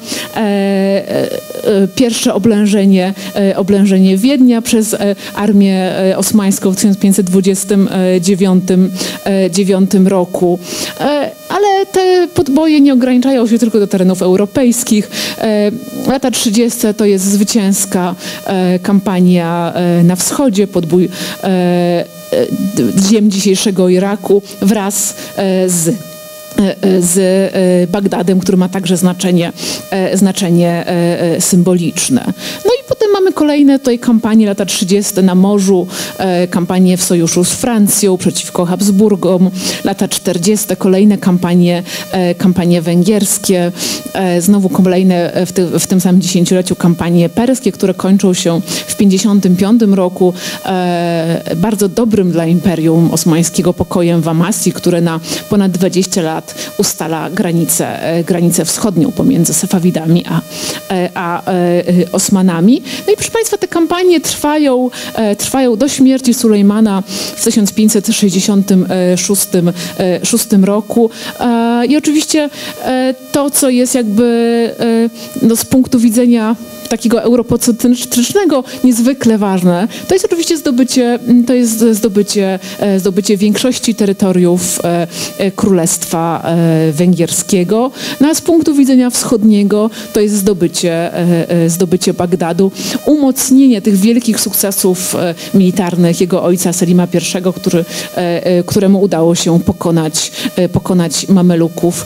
[1.96, 3.14] pierwsze oblężenie,
[3.56, 4.96] oblężenie Wiednia przez
[5.36, 8.64] armię osmańską w 1529
[10.06, 10.60] roku.
[11.82, 15.10] Ale te podboje nie ograniczają się tylko do terenów europejskich.
[16.08, 16.80] Lata 30.
[16.98, 18.16] to jest zwycięska
[18.84, 21.10] kampania na wschodzie, podbój
[23.10, 25.16] ziem dzisiejszego Iraku wraz
[25.68, 25.96] z
[27.00, 27.52] z
[27.92, 29.54] Bagdadem, który ma także znaczenie,
[30.14, 30.86] znaczenie
[31.40, 32.24] symboliczne.
[32.66, 33.01] No i potem
[33.34, 35.24] kolejne tutaj kampanie lata 30.
[35.24, 35.88] na morzu,
[36.50, 39.52] kampanie w sojuszu z Francją przeciwko Habsburgom,
[39.84, 40.76] lata 40.
[40.78, 41.84] kolejne kampanie,
[42.38, 43.72] kampanie węgierskie,
[44.40, 49.82] znowu kolejne w, ty, w tym samym dziesięcioleciu kampanie perskie, które kończą się w 55
[49.82, 50.34] roku
[51.56, 58.04] bardzo dobrym dla Imperium Osmańskiego pokojem w Amasji, które na ponad 20 lat ustala granicę,
[58.04, 60.42] e, granicę wschodnią pomiędzy Safawidami a,
[60.94, 62.82] e, a e, Osmanami.
[63.08, 64.90] No i proszę Państwa, te kampanie trwają,
[65.38, 67.04] trwają do śmierci Sulejmana
[67.36, 69.48] w 1566
[70.24, 71.10] 6 roku.
[71.90, 72.50] I oczywiście
[73.32, 74.76] to, co jest jakby
[75.42, 76.56] no, z punktu widzenia
[76.92, 84.80] takiego europocentrycznego niezwykle ważne, to jest oczywiście zdobycie, to jest zdobycie, e, zdobycie większości terytoriów
[84.84, 85.08] e,
[85.38, 86.52] e, Królestwa
[86.92, 87.92] Węgierskiego.
[88.22, 91.12] No a z punktu widzenia wschodniego to jest zdobycie,
[91.68, 92.72] zdobycie Bagdadu,
[93.06, 95.16] umocnienie tych wielkich sukcesów
[95.54, 97.86] militarnych jego ojca Selima I, który,
[98.66, 100.32] któremu udało się pokonać,
[100.74, 102.06] pokonać Mameluków,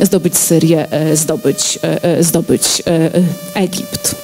[0.00, 1.78] zdobyć Syrię, zdobyć,
[2.20, 2.82] zdobyć
[3.54, 4.23] Egipt.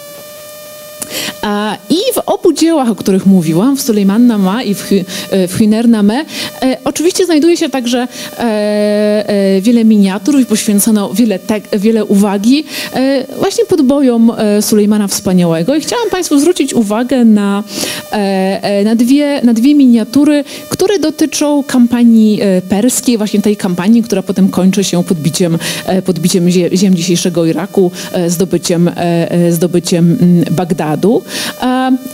[1.90, 6.24] I w obu dziełach, o których mówiłam, w Sulejman Nama i w, e, w Name,
[6.62, 11.38] e, oczywiście znajduje się także e, wiele miniatur i poświęcono wiele,
[11.72, 12.64] wiele uwagi
[13.38, 15.74] właśnie podbojom Sulejmana Wspaniałego.
[15.74, 17.64] I chciałam Państwu zwrócić uwagę na,
[18.84, 24.84] na, dwie, na dwie miniatury, które dotyczą kampanii perskiej, właśnie tej kampanii, która potem kończy
[24.84, 25.58] się podbiciem,
[26.04, 27.90] podbiciem ziem dzisiejszego Iraku,
[28.28, 28.90] zdobyciem,
[29.50, 30.18] zdobyciem
[30.50, 30.99] Bagdadu.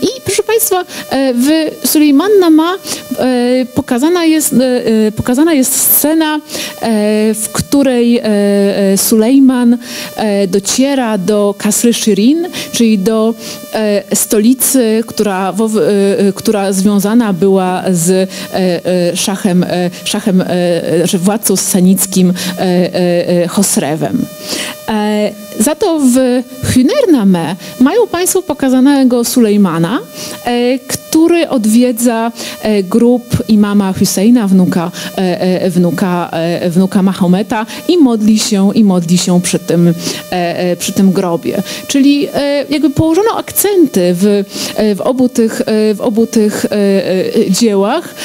[0.01, 1.47] I proszę Państwa, e, w
[1.87, 6.39] Sulejmanna ma e, pokazana jest, e, pokazana jest scena,
[7.33, 8.21] w której
[8.95, 9.77] Sulejman
[10.47, 13.33] dociera do Kasry Shirin, czyli do
[14.13, 15.53] stolicy, która,
[16.35, 18.29] która związana była z
[19.15, 19.65] szachem,
[20.03, 20.43] szachem
[21.13, 22.33] władcą sanickim
[23.49, 24.25] Hosrewem.
[25.59, 29.99] Za to w Hünername mają Państwo pokazanego Sulejmana,
[30.45, 36.31] e, który odwiedza e, grup imama Husseina, wnuka, e, wnuka,
[36.69, 39.93] wnuka Mahometa i modli się, i modli się przy tym,
[40.79, 41.63] przy tym grobie.
[41.87, 42.27] Czyli
[42.69, 44.43] jakby położono akcenty w,
[44.95, 45.61] w, obu, tych,
[45.95, 46.65] w obu tych
[47.49, 48.15] dziełach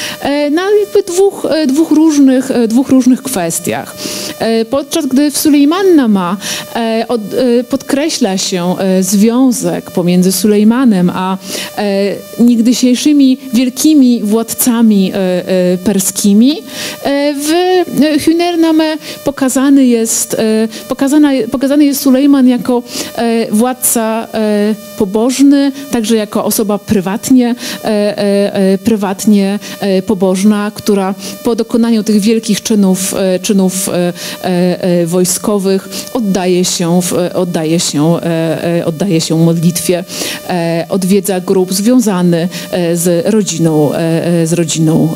[0.51, 3.95] na jakby dwóch, dwóch, różnych, dwóch różnych kwestiach.
[4.71, 6.37] Podczas gdy w Sulejmanna ma
[7.23, 11.39] od, podkreśla się związek pomiędzy Sulejmanem a
[12.39, 15.13] niegdysiejszymi wielkimi władcami
[15.85, 16.63] perskimi,
[17.35, 17.51] w
[18.25, 20.37] Hünername pokazany jest,
[20.89, 22.83] pokazana, pokazany jest Sulejman jako
[23.51, 24.29] władca
[24.99, 27.55] pobożny, także jako osoba prywatnie,
[28.85, 29.59] prywatnie
[30.07, 33.91] pobożna, która po dokonaniu tych wielkich czynów, czynów
[35.07, 37.01] wojskowych oddaje się,
[37.35, 38.17] oddaje się,
[38.85, 40.05] oddaje się modlitwie,
[40.89, 42.49] odwiedza grup związany
[42.95, 43.93] z rodziną,
[44.45, 45.15] z rodziną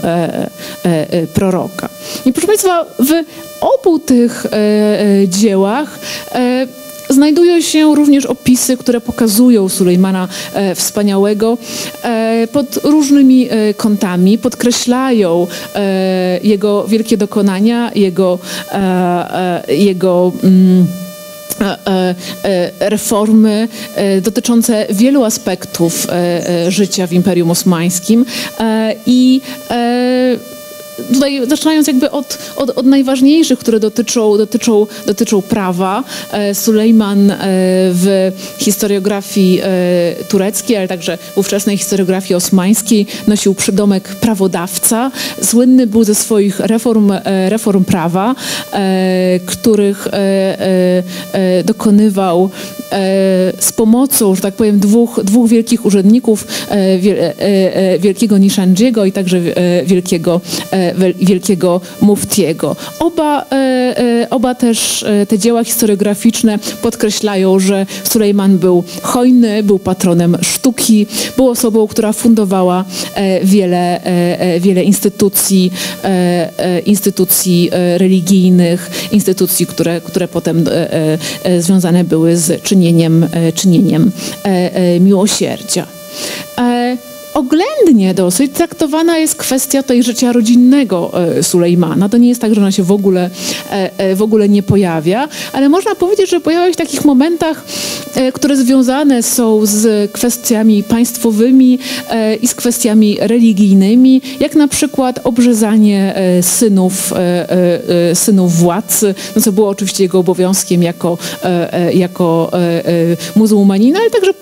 [1.35, 1.89] proroka.
[2.25, 3.13] I proszę Państwa, w
[3.61, 4.47] obu tych
[5.29, 5.99] dziełach
[7.11, 11.59] Znajdują się również opisy, które pokazują Sulejmana e, Wspaniałego
[12.03, 18.39] e, pod różnymi e, kątami, podkreślają e, jego wielkie dokonania, jego,
[18.73, 20.87] e, e, jego mm,
[22.81, 23.69] reformy
[24.23, 26.07] dotyczące wielu aspektów
[26.69, 28.25] życia w Imperium Osmańskim.
[29.07, 29.41] I
[31.13, 36.05] tutaj zaczynając jakby od, od, od, najważniejszych, które dotyczą, dotyczą, dotyczą prawa.
[36.33, 37.37] E, Sulejman e,
[37.93, 39.67] w historiografii e,
[40.29, 45.11] tureckiej, ale także w ówczesnej historiografii osmańskiej nosił przydomek prawodawca.
[45.43, 47.13] Słynny był ze swoich reform,
[47.49, 48.35] reform prawa,
[49.47, 50.09] których
[51.65, 52.51] dokonywał
[53.61, 56.47] z pomocą, że tak powiem, dwóch, dwóch wielkich urzędników,
[57.99, 59.41] wielkiego Nishandziego i także
[59.85, 60.41] wielkiego
[61.19, 62.77] wielkiego Muftiego.
[62.99, 69.79] Oba, e, e, oba też e, te dzieła historiograficzne podkreślają, że Sulejman był hojny, był
[69.79, 72.85] patronem sztuki, był osobą, która fundowała
[73.43, 74.01] wiele,
[74.61, 75.71] wiele instytucji,
[76.87, 80.65] instytucji religijnych, instytucji, które, które potem
[81.59, 84.11] związane były z czynieniem, czynieniem
[85.01, 85.87] miłosierdzia.
[87.37, 92.09] Oględnie dosyć traktowana jest kwestia tej życia rodzinnego Sulejmana.
[92.09, 93.31] To nie jest tak, że ona się w ogóle,
[94.15, 97.65] w ogóle nie pojawia, ale można powiedzieć, że pojawia się w takich momentach,
[98.33, 101.79] które związane są z kwestiami państwowymi
[102.43, 107.13] i z kwestiami religijnymi, jak na przykład obrzezanie synów,
[108.15, 111.19] synów władcy, no co było oczywiście jego obowiązkiem jako,
[111.95, 112.51] jako
[113.37, 114.33] muzułmanina, ale także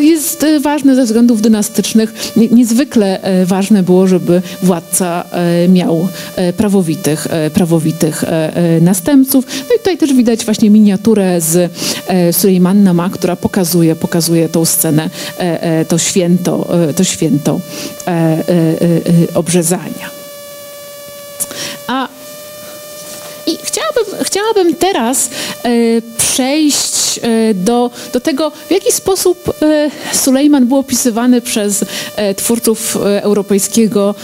[0.00, 2.15] jest ważne ze względów dynastycznych.
[2.36, 5.24] Niezwykle ważne było, żeby władca
[5.68, 6.08] miał
[6.56, 8.24] prawowitych, prawowitych
[8.80, 9.46] następców.
[9.68, 11.72] No i tutaj też widać właśnie miniaturę z
[12.32, 15.10] Sulejman Nama, która pokazuje, pokazuje tą scenę,
[15.88, 17.60] to święto, to święto
[19.34, 20.16] obrzezania.
[24.26, 25.30] Chciałabym, teraz
[25.64, 25.70] e,
[26.18, 31.84] przejść e, do, do tego, w jaki sposób e, Sulejman był opisywany przez
[32.36, 34.14] twórców europejskiego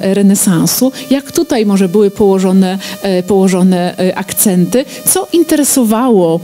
[0.00, 2.78] renesansu, jak tutaj może były położone,
[3.26, 6.40] położone akcenty, co interesowało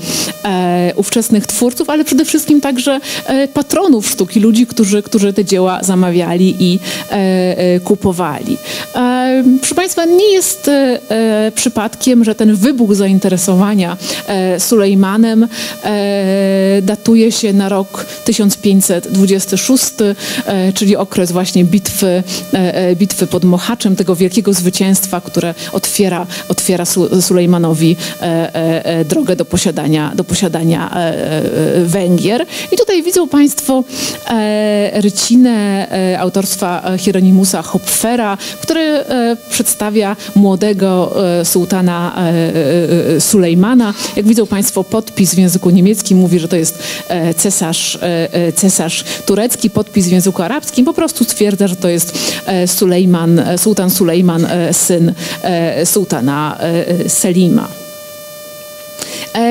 [0.96, 3.00] ówczesnych twórców, ale przede wszystkim także
[3.55, 6.79] patronów sztuki, ludzi, którzy, którzy te dzieła zamawiali i
[7.85, 8.57] kupowali.
[9.61, 10.70] Proszę Państwa, nie jest
[11.55, 15.48] przypadkiem, że ten wybuch zainteresowania e, Sulejmanem
[15.84, 19.84] e, datuje się na rok 1526,
[20.46, 22.22] e, czyli okres właśnie bitwy,
[22.96, 26.84] bitwy pod Mohaczem, tego wielkiego zwycięstwa, które otwiera, otwiera
[27.20, 27.96] Sulejmanowi
[29.04, 30.96] drogę do posiadania, do posiadania
[31.84, 32.46] Węgier.
[32.72, 33.84] I tutaj widzą Państwo
[34.92, 35.86] rycinę
[36.18, 39.04] autorstwa Hieronimusa Hopfera, który
[39.50, 41.14] przedstawia młodego
[41.44, 42.16] sułtana
[43.18, 43.94] Sulejmana.
[44.16, 46.78] Jak widzą Państwo, podpis w języku niemieckim mówi, że to jest
[47.09, 47.98] e, cesarz,
[48.57, 52.18] cesarz turecki, podpis w języku arabskim po prostu stwierdza, że to jest
[52.66, 55.12] Sulejman, sułtan Sulejman, syn
[55.85, 56.59] sułtana
[57.09, 57.83] Selima.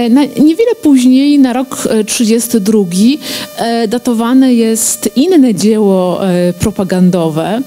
[0.10, 2.84] Na, niewiele później, na rok 32,
[3.88, 6.20] datowane jest inne dzieło
[6.60, 7.62] propagandowe,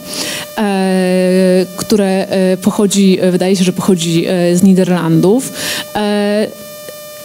[1.76, 2.26] które
[2.62, 5.52] pochodzi, wydaje się, że pochodzi z Niderlandów.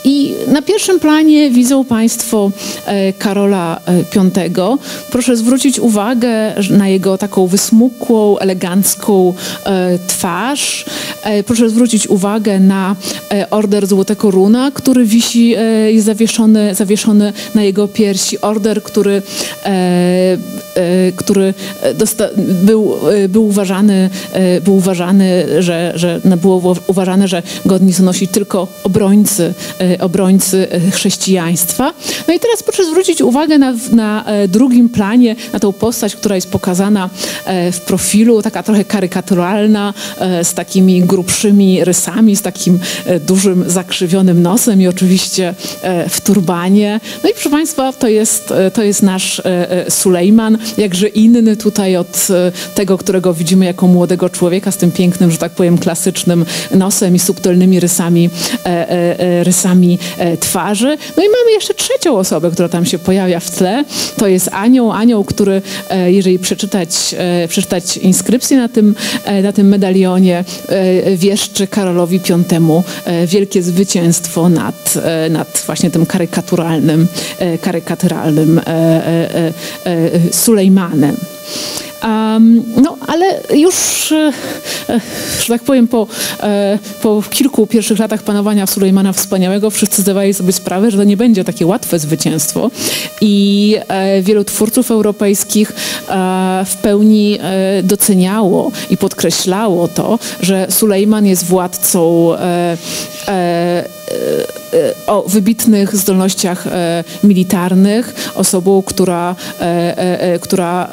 [0.04, 2.52] I na pierwszym planie widzą Państwo
[2.86, 3.80] e, Karola
[4.56, 4.78] V.
[5.12, 9.34] Proszę zwrócić uwagę na jego taką wysmukłą, elegancką
[9.66, 10.86] e, twarz.
[11.24, 12.96] E, proszę zwrócić uwagę na
[13.52, 15.56] order Złotego Runa, który wisi,
[15.88, 18.42] jest zawieszony, zawieszony na jego piersi.
[18.42, 19.22] Order, który,
[21.16, 21.54] który
[22.64, 22.96] był,
[23.30, 24.10] był uważany,
[24.64, 29.54] był uważany, że, że było uważane, że godni są nosić tylko obrońcy
[30.00, 31.94] obrońcy e, chrześcijaństwa.
[32.28, 36.36] No i teraz proszę zwrócić uwagę na, na e, drugim planie, na tą postać, która
[36.36, 37.10] jest pokazana
[37.46, 39.94] e, w profilu, taka trochę karykaturalna,
[40.44, 42.80] z takimi grubszymi rysami, z takim
[43.28, 45.54] dużym, zakrzywionym nosem i oczywiście
[46.10, 47.00] w turbanie.
[47.24, 49.42] No i proszę Państwa, to jest, to jest nasz
[49.90, 52.28] Sulejman, jakże inny tutaj od
[52.76, 57.20] tego, którego widzimy jako młodego człowieka z tym pięknym, że tak powiem, klasycznym nosem i
[57.20, 58.30] subtelnymi rysami,
[59.44, 59.81] rysami
[60.18, 60.98] e, twarzy.
[61.18, 63.84] No i mamy jeszcze trzecią osobę, która tam się pojawia w tle.
[64.18, 68.96] To jest anioł, anioł, który, e, jeżeli przeczytać, e, przeczytać inskrypcję na tym,
[69.44, 70.44] na tym medalionie,
[71.16, 72.84] wieszczy Karolowi V
[73.28, 74.94] wielkie zwycięstwo nad,
[75.30, 77.08] nad właśnie tym karykaturalnym,
[77.62, 78.62] karykaturalnym
[80.32, 81.16] Sulejmanem.
[82.04, 84.32] Um, no, ale już, e,
[85.42, 86.08] że tak powiem, po,
[86.44, 91.18] e, po kilku pierwszych latach panowania Sulejmana Wspaniałego wszyscy zdawali sobie sprawę, że to nie
[91.18, 92.72] będzie takie łatwe zwycięstwo.
[93.22, 95.74] I e, wielu twórców europejskich
[96.66, 97.40] w pełni
[97.84, 102.30] doceniało i podkreślało to, że Sulejman jest władcą
[105.08, 106.66] o wybitnych zdolnościach
[107.24, 109.36] militarnych, osobą, która,
[110.42, 110.90] która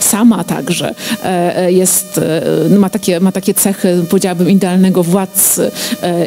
[0.00, 0.94] sama także
[1.68, 2.20] jest,
[2.78, 5.70] ma takie, ma takie cechy, powiedziałabym, idealnego władcy,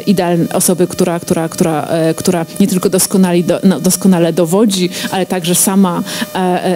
[0.06, 6.02] idealnej osoby, która, która, która, która nie tylko doskonale, no, doskonale dowodzi, ale także sama,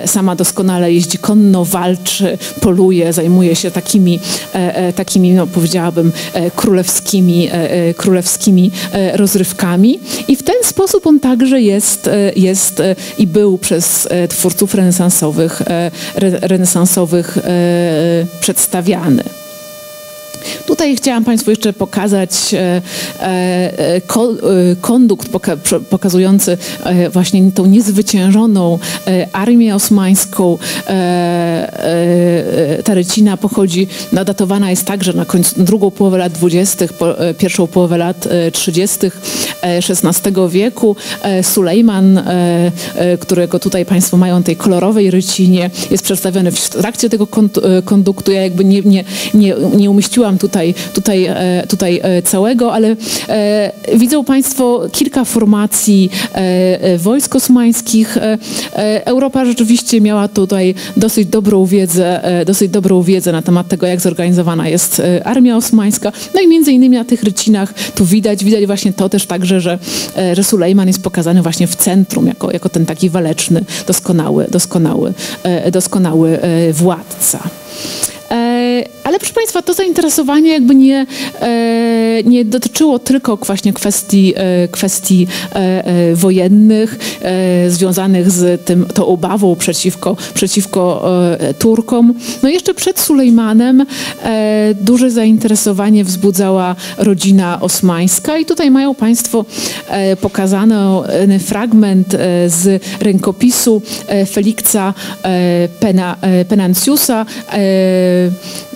[0.07, 4.21] sama doskonale jeździ konno, walczy, poluje, zajmuje się takimi,
[4.97, 6.13] takimi no, powiedziałabym,
[6.57, 7.51] królewskimi,
[7.97, 8.71] królewskimi
[9.15, 10.01] rozrywkami.
[10.29, 12.83] I w ten sposób on także jest, jest
[13.19, 15.63] i był przez twórców renesansowych,
[16.43, 17.36] renesansowych
[18.41, 19.25] przedstawiany.
[20.67, 22.83] Tutaj chciałam Państwu jeszcze pokazać e,
[23.21, 24.01] e, e,
[24.81, 25.57] kondukt poka,
[25.91, 26.59] pokazujący
[27.13, 28.79] właśnie tą niezwyciężoną
[29.33, 30.59] armię osmańską.
[32.85, 37.67] Ta rycina pochodzi, datowana jest także na końcu, drugą połowę lat 20., po, e, pierwszą
[37.67, 38.99] połowę lat 30.
[39.63, 40.97] XVI wieku.
[41.43, 42.23] Sulejman,
[43.21, 47.27] którego tutaj Państwo mają tej kolorowej rycinie, jest przedstawiony w trakcie tego
[47.85, 48.33] konduktu.
[48.33, 51.29] Ja jakby nie, nie, nie, nie umieściłam tutaj, tutaj,
[51.69, 52.97] tutaj całego, ale
[53.95, 56.11] widzą Państwo kilka formacji
[56.99, 58.19] wojsk osmańskich.
[59.05, 64.69] Europa rzeczywiście miała tutaj dosyć dobrą wiedzę, dosyć dobrą wiedzę na temat tego, jak zorganizowana
[64.69, 66.13] jest armia osmańska.
[66.35, 69.79] No i między innymi na tych rycinach tu widać, widać właśnie to też także, że,
[70.33, 75.15] że Sulejman jest pokazany właśnie w centrum, jako, jako ten taki waleczny, doskonały, doskonały,
[75.73, 76.39] doskonały
[76.73, 77.39] władca.
[79.07, 81.07] E, ale proszę Państwa, to zainteresowanie jakby nie,
[81.41, 85.27] e, nie dotyczyło tylko właśnie kwestii, e, kwestii
[86.15, 86.99] wojennych
[87.69, 91.05] związanych z tym, tą obawą przeciwko, przeciwko
[91.59, 92.15] Turkom.
[92.43, 93.87] No jeszcze przed Sulejmanem
[94.81, 99.45] duże zainteresowanie wzbudzała rodzina osmańska i tutaj mają Państwo
[100.21, 102.09] pokazany fragment
[102.47, 103.83] z rękopisu
[104.27, 104.95] Feliksa
[105.81, 106.17] Pena,
[106.49, 108.76] Penanciusa E,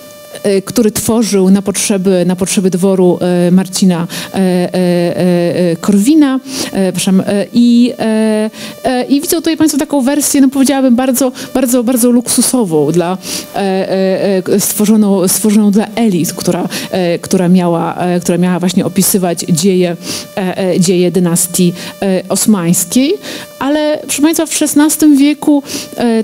[0.64, 6.40] który tworzył na potrzeby, na potrzeby dworu e, Marcina e, Korwina.
[7.52, 7.92] I,
[9.08, 13.18] I widzą tutaj Państwo taką wersję, no powiedziałabym, bardzo, bardzo, bardzo luksusową, dla,
[14.58, 16.68] stworzoną, stworzoną dla elit, która,
[17.20, 19.96] która, miała, która miała właśnie opisywać dzieje,
[20.78, 21.72] dzieje dynastii
[22.28, 23.14] osmańskiej.
[23.58, 25.62] Ale proszę Państwa, w XVI wieku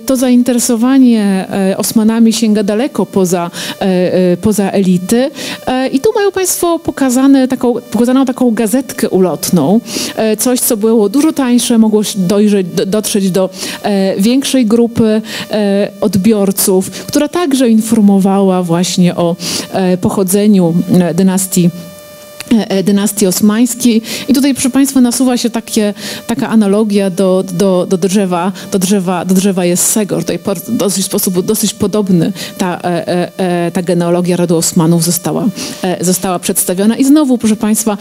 [0.07, 1.47] to zainteresowanie
[1.77, 3.51] Osmanami sięga daleko poza
[3.81, 4.06] E,
[4.41, 5.31] poza elity.
[5.67, 9.81] E, I tu mają Państwo pokazane taką, pokazaną taką gazetkę ulotną,
[10.17, 13.51] e, coś, co było dużo tańsze, mogło dojrzeć, dotrzeć do
[14.19, 15.23] większej grupy
[16.01, 19.37] odbiorców, która także informowała właśnie o
[20.01, 20.75] pochodzeniu
[21.15, 21.96] dynastii E, e,
[22.85, 24.03] dynastii osmańskiej.
[24.29, 25.95] I tutaj, proszę Państwa, nasuwa się takie,
[26.27, 30.19] taka analogia do, do, do, drzewa, do, drzewa, do drzewa Jessego.
[30.19, 35.45] Tutaj w dosyć sposób dosyć podobny ta, e, ta genealogia rodu Osmanów została,
[36.01, 36.97] została przedstawiona.
[36.97, 37.99] I znowu, proszę Państwa,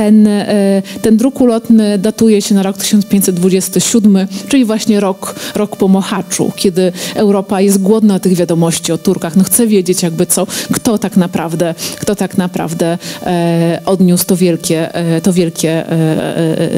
[0.00, 5.88] ten, e, ten druk ulotny datuje się na rok 1527, czyli właśnie rok, rok po
[5.88, 9.36] Mochaczu, kiedy Europa jest głodna tych wiadomości o Turkach.
[9.36, 14.94] No chce wiedzieć jakby co, kto tak naprawdę, kto tak naprawdę e, odniósł to wielkie,
[14.94, 15.84] e, to wielkie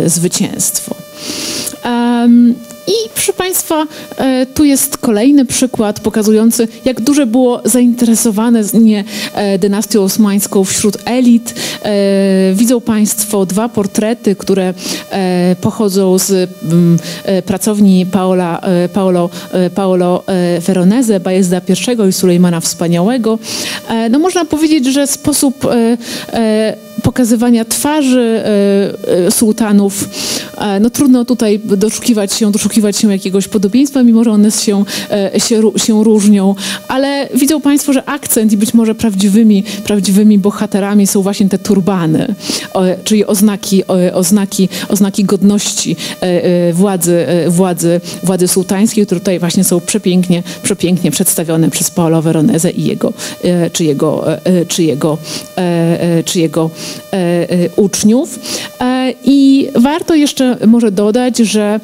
[0.07, 0.95] zwycięstwo.
[1.85, 2.55] Um,
[2.87, 9.05] i proszę Państwa, e, tu jest kolejny przykład pokazujący, jak duże było zainteresowane nie,
[9.35, 11.55] e, dynastią osmańską wśród elit.
[11.83, 14.75] E, widzą Państwo dwa portrety, które
[15.61, 16.99] pochodzą z mm,
[17.47, 18.61] pracowni Paola,
[18.93, 19.31] Paolo,
[19.75, 20.25] Paolo
[20.61, 23.39] Veronese, Bajezda I i Sulejmana Wspaniałego.
[24.11, 25.67] No można powiedzieć, że sposób
[27.13, 28.43] pokazywania twarzy
[29.31, 30.09] sułtanów,
[30.81, 35.63] no trudno tutaj doszukiwać się, doszukiwać się jakiegoś podobieństwa, mimo że one się, e, się,
[35.77, 36.55] się różnią,
[36.89, 42.35] ale widzą Państwo, że akcent i być może prawdziwymi, prawdziwymi bohaterami są właśnie te turbany,
[43.05, 43.83] czyli oznaki,
[44.13, 51.11] oznaki, oznaki godności e, e, władzy, władzy, władzy sułtańskiej, które tutaj właśnie są przepięknie, przepięknie
[51.11, 53.13] przedstawione przez Paolo Veronese i jego,
[53.73, 54.25] czy jego,
[54.69, 55.19] czy jego,
[56.25, 56.71] czy jego
[57.77, 58.39] uczniów.
[59.25, 61.81] I warto jeszcze może dodać, że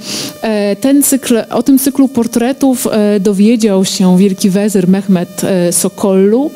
[0.81, 6.51] ten cykl, o tym cyklu portretów e, dowiedział się wielki wezyr Mehmet e, Sokollu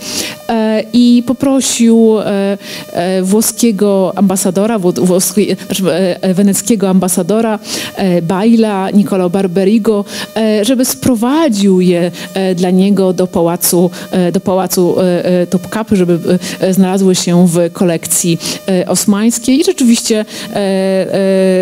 [0.49, 2.17] e, i poprosił
[3.23, 5.57] włoskiego ambasadora, włoski,
[6.35, 7.59] weneckiego ambasadora
[8.23, 10.05] Baila, Niccolo Barberigo,
[10.63, 12.11] żeby sprowadził je
[12.57, 13.91] dla niego do pałacu,
[14.33, 14.97] do pałacu
[15.51, 16.39] Topkapy, żeby
[16.71, 18.39] znalazły się w kolekcji
[18.87, 19.61] osmańskiej.
[19.61, 20.25] I rzeczywiście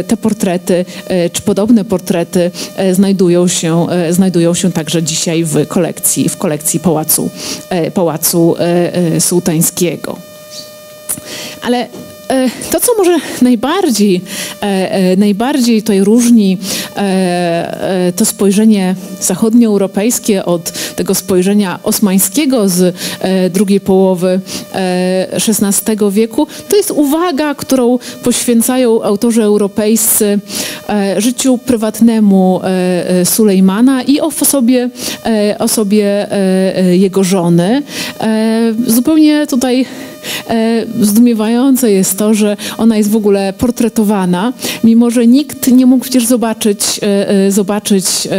[0.07, 0.85] te portrety,
[1.33, 6.81] czy podobne portrety E, znajdują się, e, znajdują się także dzisiaj w kolekcji, w kolekcji
[6.81, 7.31] Pałacu,
[7.71, 8.57] e, Pałacu
[9.19, 10.17] Sułtańskiego.
[11.63, 11.87] Ale
[12.71, 14.21] to, co może najbardziej,
[15.17, 16.59] najbardziej tutaj różni
[18.17, 22.97] to spojrzenie zachodnioeuropejskie od tego spojrzenia osmańskiego z
[23.53, 24.41] drugiej połowy
[25.33, 30.39] XVI wieku, to jest uwaga, którą poświęcają autorzy europejscy
[31.19, 32.61] życiu prywatnemu
[33.25, 34.91] Sulejmana i o osobie,
[35.59, 36.27] osobie
[36.91, 37.83] jego żony.
[38.87, 39.87] Zupełnie tutaj
[40.51, 44.53] e, zdumiewające jest to, że ona jest w ogóle portretowana,
[44.85, 48.31] mimo że nikt nie mógł przecież zobaczyć, e, e zobaczyć e,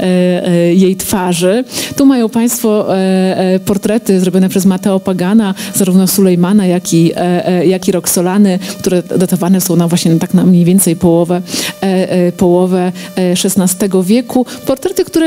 [0.00, 1.64] e, e, jej twarzy.
[1.96, 2.86] Tu mają Państwo
[3.64, 7.12] portrety zrobione przez Mateo Pagana, zarówno Sulejmana, jak i,
[7.66, 11.42] jak i Roxolany, które datowane są na właśnie tak na mniej więcej połowę,
[12.36, 14.46] połowę XVI wieku.
[14.66, 15.26] Portrety, które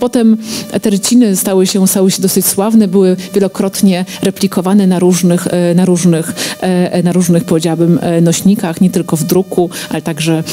[0.00, 0.36] potem
[0.82, 5.84] te ryciny stały się, stały się dosyć sławne, były wielokrotnie replikowane na różnych, e, na
[5.84, 10.44] różnych, e, na różnych powiedziałabym, e, nośnikach, nie tylko w druku, ale także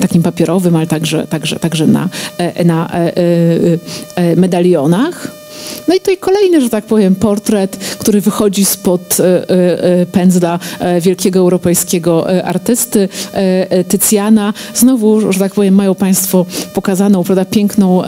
[0.00, 2.08] takim papierowym, ale także, także, także na,
[2.64, 2.90] na
[4.36, 5.46] medalionach.
[5.88, 10.58] No i tutaj kolejny, że tak powiem, portret, który wychodzi spod e, e, e, pędzla
[11.00, 13.08] wielkiego europejskiego artysty
[13.88, 14.52] Tycjana.
[14.74, 18.02] Znowu, że tak powiem, mają Państwo pokazaną, prawda, piękną,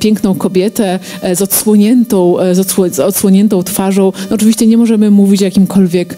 [0.00, 0.98] piękną kobietę
[1.34, 2.36] z odsłoniętą,
[2.90, 4.12] z odsłoniętą twarzą.
[4.30, 6.16] No oczywiście nie możemy mówić o jakimkolwiek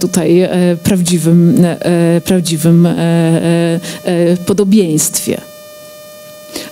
[0.00, 0.48] tutaj
[0.82, 1.66] prawdziwym,
[2.24, 2.88] prawdziwym
[4.46, 5.40] podobieństwie.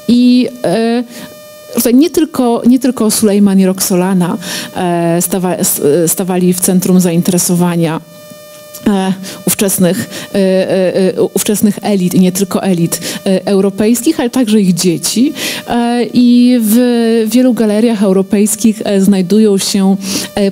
[0.09, 0.49] I
[1.95, 4.39] nie tylko, nie tylko Sulejman i Roxolana
[4.77, 5.57] e, stawa,
[6.07, 8.01] stawali w centrum zainteresowania
[9.47, 10.39] ówczesnych, e,
[11.17, 15.33] e, ówczesnych elit, nie tylko elit europejskich, ale także ich dzieci.
[16.15, 16.77] I w
[17.27, 19.97] wielu galeriach europejskich znajdują się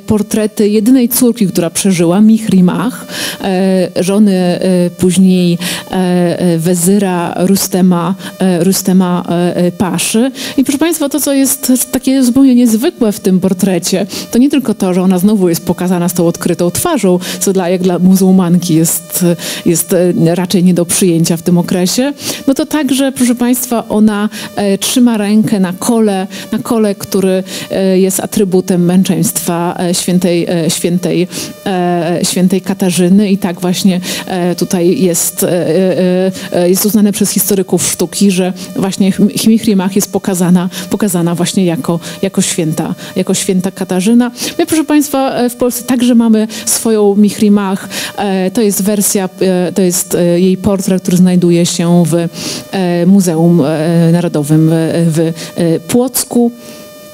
[0.06, 3.06] portrety jedynej córki, która przeżyła, Mihrimach,
[4.00, 4.60] żony
[4.98, 5.58] później
[6.58, 8.14] wezyra Rustema,
[8.60, 9.24] Rustema
[9.78, 10.30] Paszy.
[10.56, 14.74] I proszę Państwa, to co jest takie zupełnie niezwykłe w tym portrecie, to nie tylko
[14.74, 18.74] to, że ona znowu jest pokazana z tą odkrytą twarzą, co dla, jak dla muzułmanki
[18.74, 19.24] jest,
[19.66, 22.12] jest e, raczej nie do przyjęcia w tym okresie,
[22.46, 27.98] no to także, proszę Państwa, ona e, trzyma rękę na kole, na kole, który e,
[27.98, 31.28] jest atrybutem męczeństwa świętej, świętej,
[32.22, 34.00] świętej Katarzyny i tak właśnie
[34.58, 35.46] tutaj jest,
[36.66, 42.94] jest uznane przez historyków sztuki, że właśnie Chimihrimach jest pokazana, pokazana właśnie jako, jako, święta,
[43.16, 44.30] jako święta Katarzyna.
[44.58, 47.88] My, proszę Państwa, w Polsce także mamy swoją Mihrimach, E,
[48.52, 52.28] to jest wersja, e, to jest e, jej portret, który znajduje się w
[53.06, 53.62] Muzeum
[54.12, 55.32] Narodowym w
[55.88, 56.52] Płocku.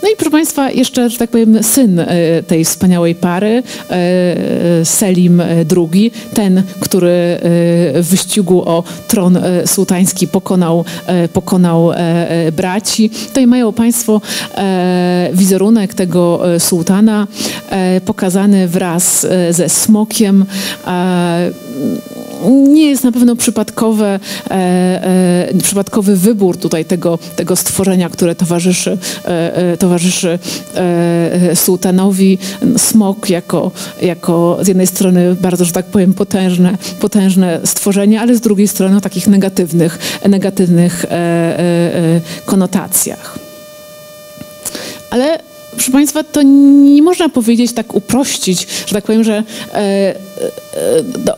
[0.03, 2.07] No i proszę Państwa, jeszcze, że tak powiem, syn e,
[2.43, 5.43] tej wspaniałej pary, e, Selim
[5.77, 7.39] II, ten, który e,
[8.03, 10.85] w wyścigu o tron sułtański pokonał,
[11.33, 11.91] pokonał
[12.53, 13.11] braci.
[13.11, 14.21] Tutaj mają Państwo
[15.33, 17.27] wizerunek tego sułtana
[18.05, 20.45] pokazany wraz ze smokiem
[22.51, 24.21] nie jest na pewno przypadkowe,
[24.51, 30.39] e, e, przypadkowy wybór tutaj tego, tego stworzenia, które towarzyszy, e, e towarzyszy
[30.75, 30.79] e,
[31.51, 32.39] e, sułtanowi.
[32.77, 33.71] Smok jako,
[34.03, 38.97] jako z jednej strony bardzo, że tak powiem, potężne, potężne stworzenie, ale z drugiej strony
[38.97, 41.07] o takich negatywnych, negatywnych
[42.47, 43.39] konotacjach.
[45.11, 45.39] Ale
[45.73, 49.43] proszę Państwa, to nie można powiedzieć tak uprościć, że tak powiem, że
[49.75, 50.15] e,
[51.19, 51.37] do,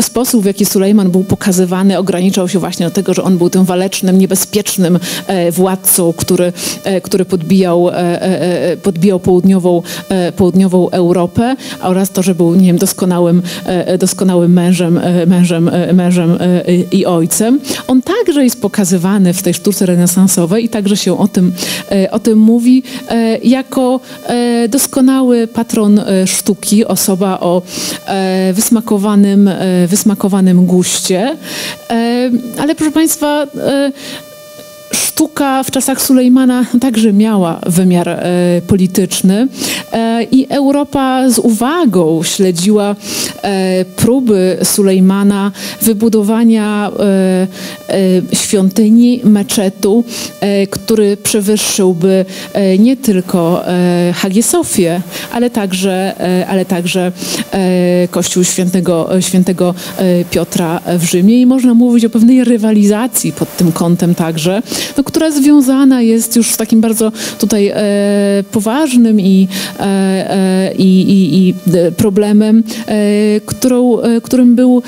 [0.00, 3.64] sposób, w jaki Sulejman był pokazywany, ograniczał się właśnie do tego, że on był tym
[3.64, 6.52] walecznym, niebezpiecznym e, władcą, który,
[6.84, 9.82] e, który podbijał, e, podbijał południową,
[10.36, 13.42] południową Europę oraz to, że był nie wiem, doskonałym,
[13.98, 16.38] doskonałym mężem, mężem, mężem
[16.92, 17.60] i ojcem.
[17.86, 21.52] On także jest pokazywany w tej sztuce renesansowej i także się o tym,
[22.10, 22.82] o tym mówi
[23.44, 24.00] jako
[24.68, 27.62] doskonały patron sztuki, osoba o
[28.52, 31.36] wysmakowanym, e, wysmakowanym guście.
[31.90, 33.92] E, ale proszę Państwa, e,
[35.14, 38.22] sztuka w czasach Sulejmana także miała wymiar e,
[38.66, 39.48] polityczny
[39.92, 42.96] e, i Europa z uwagą śledziła
[43.42, 45.52] e, próby Sulejmana
[45.82, 46.90] wybudowania
[48.32, 50.04] świątyni, meczetu,
[50.70, 52.24] który przewyższyłby
[52.78, 53.62] nie tylko
[54.14, 55.02] Hagię Sofię,
[55.32, 56.14] ale także,
[56.48, 57.12] ale także
[58.10, 59.74] Kościół świętego, świętego
[60.30, 61.40] Piotra w Rzymie.
[61.40, 64.62] I można mówić o pewnej rywalizacji pod tym kątem także,
[64.96, 67.74] no, która związana jest już z takim bardzo tutaj e,
[68.52, 69.48] poważnym i,
[69.80, 71.54] e, i, i, i
[71.96, 72.62] problemem,
[73.46, 74.82] którą, którym był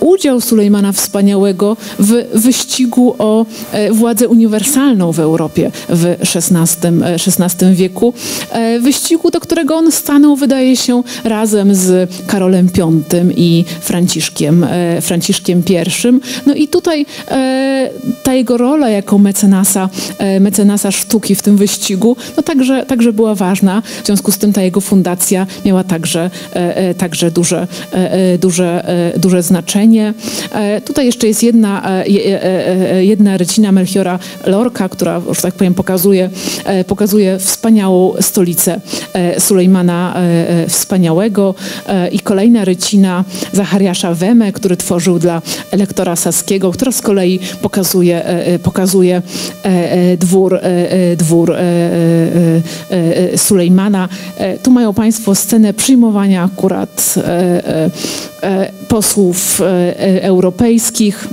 [0.00, 3.46] udział Sulejmana Wspaniałego w wyścigu o
[3.90, 6.88] władzę uniwersalną w Europie w XVI,
[7.26, 8.14] XVI wieku.
[8.80, 12.92] Wyścigu, do którego on stanął, wydaje się, razem z Karolem V
[13.36, 14.66] i Franciszkiem,
[15.00, 16.20] Franciszkiem I.
[16.46, 17.06] No i tutaj
[18.22, 19.88] ta jego rola jako mecenasa,
[20.40, 23.82] mecenasa sztuki w tym wyścigu, no także, także była ważna.
[24.02, 26.30] W związku z tym ta jego fundacja miała także,
[26.98, 27.66] także duże,
[28.38, 28.84] duże,
[29.16, 30.14] duże znaczenie.
[30.84, 31.82] Tutaj jeszcze jest jedna,
[33.00, 36.30] jedna rycina Melchiora Lorca, która, że tak powiem, pokazuje,
[36.86, 38.80] pokazuje wspaniałą stolicę
[39.38, 40.16] Sulejmana
[40.68, 41.54] Wspaniałego
[42.12, 48.24] i kolejna rycina Zachariasza Weme, który tworzył dla elektora saskiego, która z kolei pokazuje,
[48.62, 49.22] pokazuje
[50.18, 50.60] dwór,
[51.16, 51.54] dwór
[53.36, 54.08] Sulejmana.
[54.62, 57.14] Tu mają Państwo scenę przyjmowania akurat
[58.88, 59.62] posłów
[60.20, 61.28] europejskich.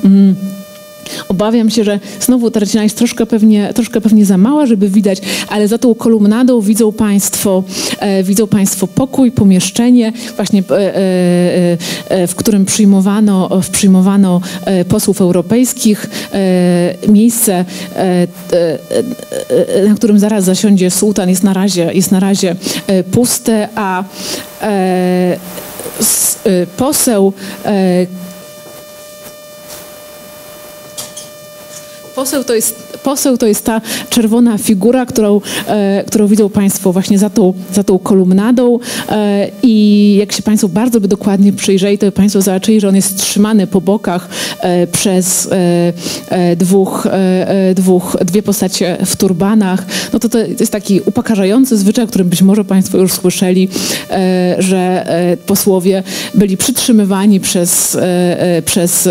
[1.30, 5.20] Obawiam się, że znowu ta rycina jest troszkę pewnie, troszkę pewnie za mała, żeby widać,
[5.50, 7.64] ale za tą kolumnadą widzą Państwo,
[8.00, 11.78] e, widzą państwo pokój, pomieszczenie, właśnie e, e,
[12.10, 16.10] e w którym przyjmowano, przyjmowano e, posłów europejskich.
[16.34, 17.66] E, miejsce,
[19.88, 22.56] na którym zaraz zasiądzie sułtan jest na razie, jest na razie
[23.12, 24.04] puste, a
[26.78, 27.34] poseł
[32.18, 37.20] poseł to jest poseł to jest ta czerwona figura, którą, e, którą widzą Państwo właśnie
[37.20, 38.80] za tą, za tą kolumnadą
[39.10, 42.96] e, i jak się Państwo bardzo by dokładnie przyjrzeli, to by Państwo zobaczyli, że on
[42.96, 44.30] jest trzymany po bokach
[44.60, 45.50] e, przez
[46.58, 47.08] dwóch,
[47.76, 49.86] dwóch, dwie postacie w turbanach.
[50.14, 53.70] No to to jest taki upokarzający zwyczaj, o którym być może Państwo już słyszeli,
[54.58, 55.06] że
[55.46, 56.04] posłowie
[56.34, 57.98] byli przytrzymywani przez,
[58.66, 59.10] przez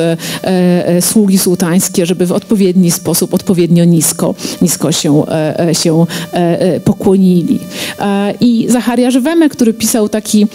[1.01, 7.59] sługi sułtańskie, żeby w odpowiedni sposób, odpowiednio nisko, nisko się, e, e, się e, pokłonili.
[8.41, 10.47] I Zachariasz Wemek, który pisał taki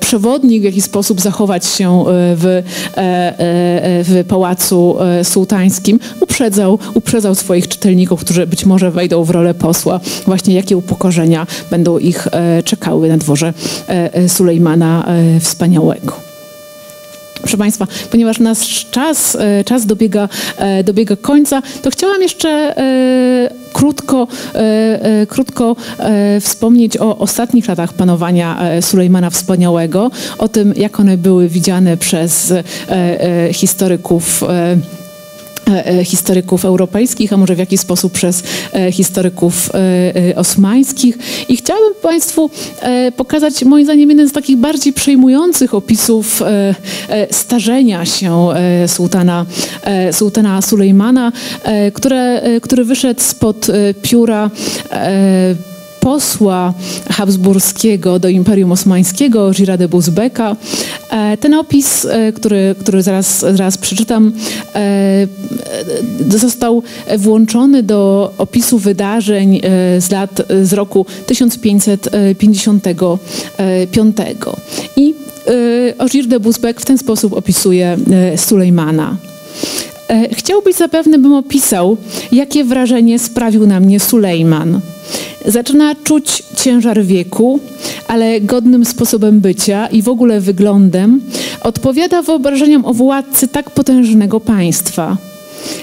[0.00, 2.62] przewodnik, w jaki sposób zachować się w,
[4.04, 10.54] w pałacu sułtańskim, uprzedzał, uprzedzał swoich czytelników, którzy być może wejdą w rolę posła, właśnie
[10.54, 12.28] jakie upokorzenia będą ich
[12.64, 13.52] czekały na dworze
[14.28, 15.06] Sulejmana
[15.40, 16.27] Wspaniałego.
[17.40, 23.50] Proszę Państwa, ponieważ nasz czas, e, czas dobiega, e, dobiega końca, to chciałam jeszcze e,
[23.72, 24.26] krótko,
[25.28, 25.76] krótko
[26.40, 32.52] wspomnieć o ostatnich latach panowania Sulejmana Wspaniałego, o tym, jak one były widziane przez
[33.52, 34.44] historyków
[36.04, 38.42] historyków europejskich, a może w jakiś sposób przez
[38.72, 39.70] e, historyków
[40.36, 41.18] osmańskich.
[41.48, 42.50] I chciałabym Państwu
[43.16, 46.42] pokazać, moim zdaniem, jeden z takich bardziej przejmujących opisów
[47.30, 48.48] starzenia się
[48.86, 49.46] sułtana,
[50.12, 51.32] sułtana Sulejmana,
[51.94, 53.66] które, który wyszedł spod
[54.02, 54.50] pióra
[56.08, 56.74] posła
[57.10, 60.56] habsburskiego do Imperium Osmańskiego, Gira de Buzbeka.
[61.10, 64.32] E, ten opis, e, który, który zaraz, zaraz przeczytam,
[64.74, 65.26] e,
[66.28, 66.82] został
[67.18, 69.60] włączony do opisu wydarzeń
[69.98, 72.84] z lat z roku 1555.
[74.96, 75.14] I
[75.98, 77.96] Ożir de Buzbek w ten sposób opisuje
[78.36, 79.16] Sulejmana.
[80.32, 81.96] Chciałbyś zapewne, bym opisał,
[82.32, 84.80] jakie wrażenie sprawił na mnie Sulejman.
[85.48, 87.60] Zaczyna czuć ciężar wieku,
[88.08, 91.20] ale godnym sposobem bycia i w ogóle wyglądem
[91.62, 95.16] odpowiada wyobrażeniom o władcy tak potężnego państwa.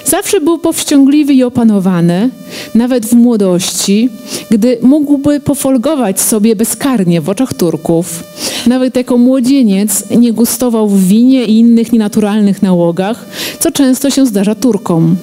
[0.05, 2.29] Zawsze był powściągliwy i opanowany,
[2.75, 4.09] nawet w młodości,
[4.51, 8.23] gdy mógłby pofolgować sobie bezkarnie w oczach Turków.
[8.67, 13.25] Nawet jako młodzieniec nie gustował w winie i innych nienaturalnych nałogach,
[13.59, 15.15] co często się zdarza Turkom.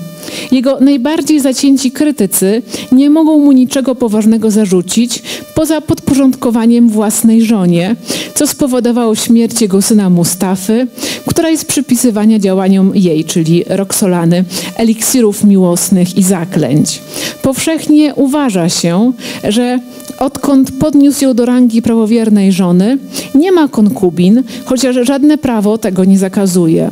[0.53, 2.63] Jego najbardziej zacięci krytycy
[2.93, 5.23] nie mogą mu niczego poważnego zarzucić
[5.55, 7.97] poza podporządkowaniem własnej żonie,
[8.35, 10.87] co spowodowało śmierć jego syna Mustafy,
[11.27, 14.45] która jest przypisywania działaniom jej, czyli Roxolany,
[14.77, 17.01] eliksirów miłosnych i zaklęć.
[17.43, 19.13] Powszechnie uważa się,
[19.49, 19.79] że
[20.19, 22.99] odkąd podniósł ją do rangi prawowiernej żony,
[23.35, 26.91] nie ma konkubin, chociaż żadne prawo tego nie zakazuje.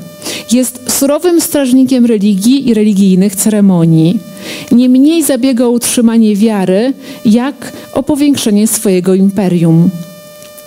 [0.53, 4.19] Jest surowym strażnikiem religii i religijnych ceremonii.
[4.73, 6.93] Nie mniej zabiega o utrzymanie wiary,
[7.25, 9.91] jak o powiększenie swojego imperium.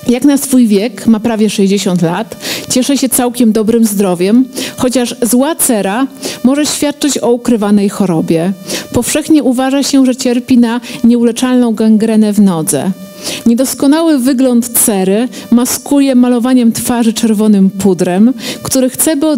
[0.08, 2.38] Jak na swój wiek, ma prawie 60 lat,
[2.70, 4.46] cieszy się całkiem dobrym zdrowiem,
[4.78, 6.08] chociaż zła cera
[6.44, 8.54] może świadczyć o ukrywanej chorobie.
[8.94, 12.92] Powszechnie uważa się, że cierpi na nieuleczalną gangrenę w nodze.
[13.46, 18.34] Niedoskonały wygląd cery maskuje malowaniem twarzy czerwonym pudrem,
[18.64, 19.38] który chce, by e,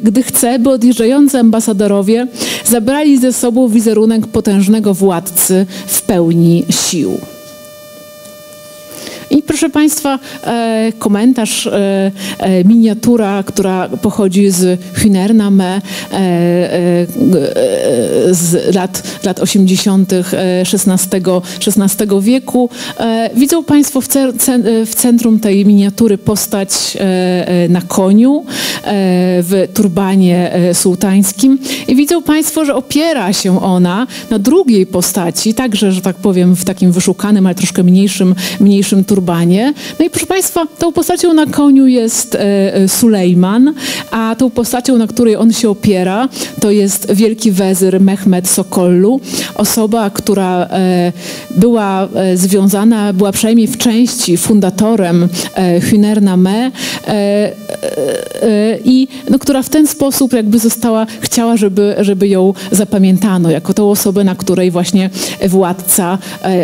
[0.00, 2.26] gdy chce, by odjeżdżający ambasadorowie
[2.64, 7.18] zabrali ze sobą wizerunek potężnego władcy w pełni sił.
[9.30, 17.06] I proszę Państwa, e, komentarz, e, e, miniatura, która pochodzi z Hünerna e, e, e,
[18.34, 20.12] z lat, lat 80.
[20.12, 21.20] e, XVI,
[21.66, 22.70] XVI wieku.
[23.34, 26.96] Widzą Państwo w, centrum tej miniatury postać
[27.68, 28.44] na koniu
[29.42, 31.58] w turbanie sułtańskim
[31.88, 36.64] i widzą Państwo, że opiera się ona na drugiej postaci, także, że tak powiem, w
[36.64, 39.15] takim wyszukanym, ale troszkę mniejszym, mniejszym turbanie.
[39.98, 43.74] No i proszę Państwa, tą postacią na koniu jest e, e, Sulejman,
[44.10, 46.28] a tą postacią, na której on się opiera,
[46.60, 49.20] to jest wielki wezyr Mehmed Sokollu,
[49.54, 51.12] osoba, która e,
[51.50, 56.72] była związana, była przynajmniej w części fundatorem e, Hünerna Me e,
[57.08, 57.52] e,
[58.42, 63.74] e, i no, która w ten sposób jakby została, chciała, żeby, żeby ją zapamiętano jako
[63.74, 65.10] tą osobę, na której właśnie
[65.48, 66.18] władca,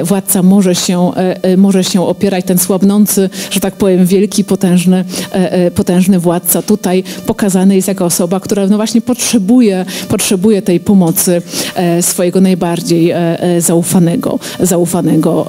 [0.04, 1.12] władca może, się,
[1.56, 6.62] może się opierać, ten słabnący, że tak powiem, wielki, potężny, e, e, potężny władca.
[6.62, 11.42] Tutaj pokazany jest jako osoba, która no właśnie potrzebuje, potrzebuje tej pomocy
[11.74, 13.12] e, swojego najbardziej
[13.58, 15.46] zaufanego, zaufanego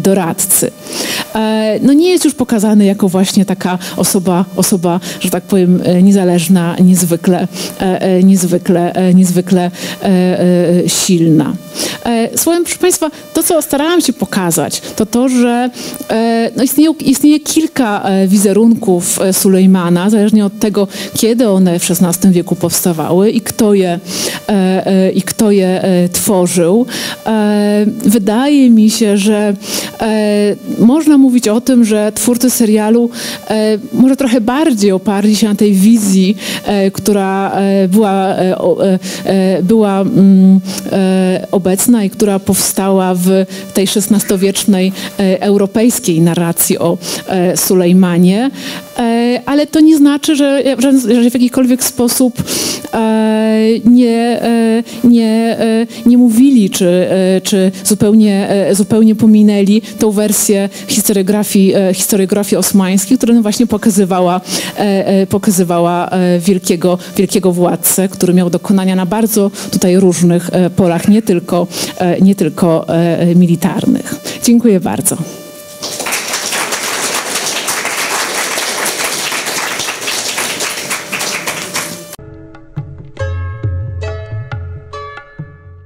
[0.00, 0.70] doradcy.
[1.36, 6.02] E, No nie jest już pokazany jako właśnie taka osoba, osoba, że tak powiem, e,
[6.02, 9.70] niezależna, niezwykle, e, niezwykle, niezwykle
[10.86, 11.52] silna.
[12.36, 15.70] Słowem, proszę Państwa, to, co starałam się pokazać, to to, że
[16.56, 23.30] no istnieje, istnieje kilka wizerunków Sulejmana, zależnie od tego, kiedy one w XVI wieku powstawały
[23.30, 24.00] i kto je,
[25.14, 25.82] i kto je
[26.12, 26.86] tworzył.
[28.04, 29.54] Wydaje mi się, że
[30.78, 33.10] można mówić o tym, że twórcy serialu
[33.50, 38.98] e, może trochę bardziej oparli się na tej wizji, e, która e, była, e, e,
[39.24, 40.60] e, była mm,
[40.92, 43.28] e, obecna i która powstała w
[43.74, 44.92] tej XVI-wiecznej
[45.40, 46.98] europejskiej narracji o
[47.56, 48.50] Sulejmanie.
[49.46, 50.92] Ale to nie znaczy, że, że,
[51.30, 52.42] w jakikolwiek sposób
[53.84, 54.40] nie,
[55.04, 55.56] nie,
[56.06, 57.06] nie mówili, czy,
[57.42, 60.68] czy zupełnie, zupełnie pominęli tą wersję
[61.16, 64.40] historiografii, e, historiografii osmańskiej, która no właśnie pokazywała,
[64.78, 66.10] e, e, pokazywała
[66.40, 71.66] wielkiego, wielkiego władcę, który miał dokonania na bardzo tutaj różnych polach, nie tylko,
[72.20, 72.86] nie tylko
[73.34, 74.14] militarnych.
[74.42, 75.16] Dziękuję bardzo.